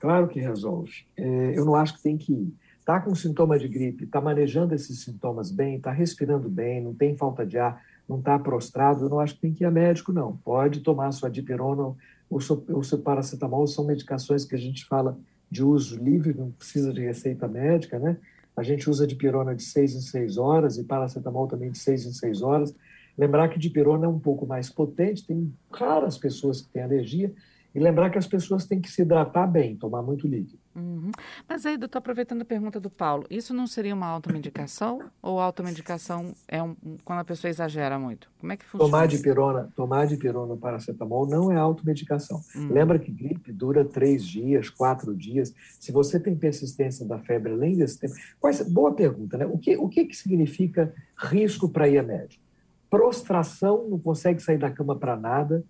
Claro 0.00 0.28
que 0.28 0.40
resolve. 0.40 1.04
É, 1.16 1.58
eu 1.58 1.64
não 1.64 1.74
acho 1.74 1.96
que 1.96 2.02
tem 2.02 2.16
que 2.16 2.32
ir. 2.32 2.54
Está 2.78 3.00
com 3.00 3.14
sintoma 3.14 3.58
de 3.58 3.68
gripe, 3.68 4.04
está 4.04 4.20
manejando 4.20 4.74
esses 4.74 5.04
sintomas 5.04 5.50
bem, 5.50 5.76
está 5.76 5.90
respirando 5.90 6.48
bem, 6.48 6.80
não 6.80 6.94
tem 6.94 7.14
falta 7.14 7.44
de 7.44 7.58
ar, 7.58 7.82
não 8.08 8.18
está 8.18 8.38
prostrado, 8.38 9.04
eu 9.04 9.08
não 9.08 9.20
acho 9.20 9.34
que 9.34 9.40
tem 9.40 9.52
que 9.52 9.64
ir 9.64 9.66
a 9.66 9.70
médico, 9.70 10.12
não. 10.12 10.36
Pode 10.38 10.80
tomar 10.80 11.12
sua 11.12 11.28
dipirona 11.28 11.94
ou 12.30 12.40
seu 12.40 12.98
paracetamol, 12.98 13.66
são 13.66 13.84
medicações 13.84 14.44
que 14.44 14.54
a 14.54 14.58
gente 14.58 14.84
fala 14.86 15.18
de 15.50 15.62
uso 15.62 16.02
livre, 16.02 16.34
não 16.34 16.50
precisa 16.50 16.92
de 16.92 17.00
receita 17.00 17.46
médica, 17.48 17.98
né? 17.98 18.16
A 18.56 18.62
gente 18.62 18.90
usa 18.90 19.06
dipirona 19.06 19.54
de 19.54 19.62
6 19.62 19.94
em 19.94 20.00
6 20.00 20.36
horas 20.36 20.78
e 20.78 20.84
paracetamol 20.84 21.46
também 21.46 21.70
de 21.70 21.78
6 21.78 22.06
em 22.06 22.12
6 22.12 22.42
horas. 22.42 22.74
Lembrar 23.16 23.48
que 23.48 23.58
dipirona 23.58 24.06
é 24.06 24.08
um 24.08 24.18
pouco 24.18 24.46
mais 24.46 24.68
potente, 24.68 25.26
tem 25.26 25.52
raras 25.70 26.18
pessoas 26.18 26.60
que 26.60 26.68
têm 26.68 26.82
alergia, 26.82 27.32
e 27.78 27.80
lembrar 27.80 28.10
que 28.10 28.18
as 28.18 28.26
pessoas 28.26 28.66
têm 28.66 28.80
que 28.80 28.90
se 28.90 29.02
hidratar 29.02 29.46
bem, 29.46 29.76
tomar 29.76 30.02
muito 30.02 30.26
líquido. 30.26 30.58
Uhum. 30.74 31.12
Mas 31.48 31.64
aí, 31.64 31.76
doutor, 31.76 31.98
aproveitando 31.98 32.42
a 32.42 32.44
pergunta 32.44 32.80
do 32.80 32.90
Paulo, 32.90 33.24
isso 33.30 33.54
não 33.54 33.68
seria 33.68 33.94
uma 33.94 34.08
automedicação 34.08 35.00
ou 35.22 35.38
automedicação 35.38 36.34
é 36.48 36.60
um, 36.60 36.74
quando 37.04 37.20
a 37.20 37.24
pessoa 37.24 37.48
exagera 37.48 37.96
muito? 37.96 38.28
Como 38.40 38.52
é 38.52 38.56
que 38.56 38.64
funciona? 38.64 38.90
Tomar 38.90 39.06
de 39.06 39.18
pirona, 39.18 39.72
tomar 39.76 40.06
de 40.06 40.16
pirona 40.16 40.56
paracetamol 40.56 41.26
não 41.26 41.52
é 41.52 41.56
automedicação. 41.56 42.40
Uhum. 42.56 42.72
Lembra 42.72 42.98
que 42.98 43.12
gripe 43.12 43.52
dura 43.52 43.84
três 43.84 44.26
dias, 44.26 44.68
quatro 44.68 45.14
dias. 45.14 45.54
Se 45.78 45.92
você 45.92 46.18
tem 46.18 46.34
persistência 46.34 47.06
da 47.06 47.18
febre 47.20 47.52
além 47.52 47.76
desse 47.76 48.00
tempo... 48.00 48.14
Quais, 48.40 48.60
boa 48.68 48.92
pergunta, 48.92 49.38
né? 49.38 49.46
O 49.46 49.56
que, 49.56 49.76
o 49.76 49.88
que, 49.88 50.04
que 50.04 50.16
significa 50.16 50.92
risco 51.16 51.68
para 51.68 51.88
ir 51.88 51.98
a 51.98 52.02
médico? 52.02 52.42
Prostração, 52.90 53.86
não 53.88 54.00
consegue 54.00 54.40
sair 54.42 54.58
da 54.58 54.70
cama 54.70 54.96
para 54.96 55.16
nada, 55.16 55.64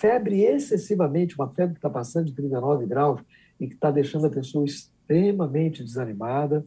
febre 0.00 0.42
excessivamente, 0.42 1.36
uma 1.36 1.48
febre 1.50 1.74
que 1.74 1.78
está 1.78 1.90
passando 1.90 2.26
de 2.26 2.32
39 2.32 2.86
graus, 2.86 3.20
e 3.60 3.68
que 3.68 3.74
está 3.74 3.90
deixando 3.90 4.26
a 4.26 4.30
pessoa 4.30 4.64
extremamente 4.64 5.84
desanimada, 5.84 6.64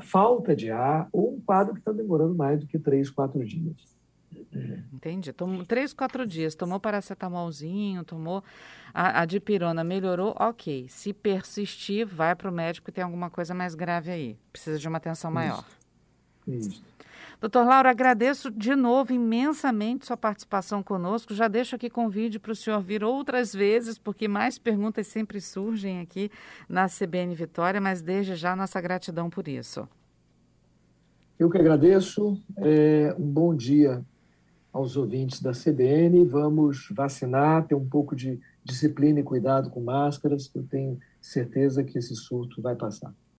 falta 0.00 0.56
de 0.56 0.70
ar 0.70 1.08
ou 1.12 1.34
um 1.34 1.40
quadro 1.40 1.74
que 1.74 1.80
está 1.80 1.92
demorando 1.92 2.34
mais 2.34 2.58
do 2.58 2.66
que 2.66 2.78
três, 2.78 3.10
quatro 3.10 3.44
dias. 3.44 3.92
Entendi. 4.92 5.30
Tomou 5.32 5.64
três, 5.66 5.92
quatro 5.92 6.26
dias, 6.26 6.54
tomou 6.54 6.80
paracetamolzinho, 6.80 8.02
tomou 8.02 8.42
a, 8.94 9.20
a 9.20 9.24
dipirona, 9.26 9.84
melhorou, 9.84 10.34
ok. 10.38 10.86
Se 10.88 11.12
persistir, 11.12 12.06
vai 12.06 12.34
para 12.34 12.50
o 12.50 12.52
médico 12.52 12.88
e 12.88 12.92
tem 12.92 13.04
alguma 13.04 13.28
coisa 13.28 13.54
mais 13.54 13.74
grave 13.74 14.10
aí. 14.10 14.38
Precisa 14.50 14.78
de 14.78 14.88
uma 14.88 14.96
atenção 14.96 15.30
maior. 15.30 15.64
Isso. 16.48 16.70
Isso. 16.70 16.82
Doutor 17.42 17.66
Laura, 17.66 17.90
agradeço 17.90 18.52
de 18.52 18.76
novo 18.76 19.12
imensamente 19.12 20.06
sua 20.06 20.16
participação 20.16 20.80
conosco. 20.80 21.34
Já 21.34 21.48
deixo 21.48 21.74
aqui 21.74 21.90
convite 21.90 22.38
para 22.38 22.52
o 22.52 22.54
senhor 22.54 22.80
vir 22.80 23.02
outras 23.02 23.52
vezes, 23.52 23.98
porque 23.98 24.28
mais 24.28 24.58
perguntas 24.58 25.08
sempre 25.08 25.40
surgem 25.40 25.98
aqui 25.98 26.30
na 26.68 26.86
CBN 26.86 27.34
Vitória, 27.34 27.80
mas 27.80 28.00
desde 28.00 28.36
já 28.36 28.54
nossa 28.54 28.80
gratidão 28.80 29.28
por 29.28 29.48
isso. 29.48 29.88
Eu 31.36 31.50
que 31.50 31.58
agradeço. 31.58 32.40
É, 32.58 33.12
um 33.18 33.28
bom 33.28 33.52
dia 33.56 34.04
aos 34.72 34.96
ouvintes 34.96 35.42
da 35.42 35.50
CBN. 35.50 36.24
Vamos 36.24 36.90
vacinar, 36.92 37.66
ter 37.66 37.74
um 37.74 37.88
pouco 37.88 38.14
de 38.14 38.38
disciplina 38.62 39.18
e 39.18 39.24
cuidado 39.24 39.68
com 39.68 39.80
máscaras. 39.80 40.48
Eu 40.54 40.62
tenho 40.62 40.96
certeza 41.20 41.82
que 41.82 41.98
esse 41.98 42.14
surto 42.14 42.62
vai 42.62 42.76
passar. 42.76 43.12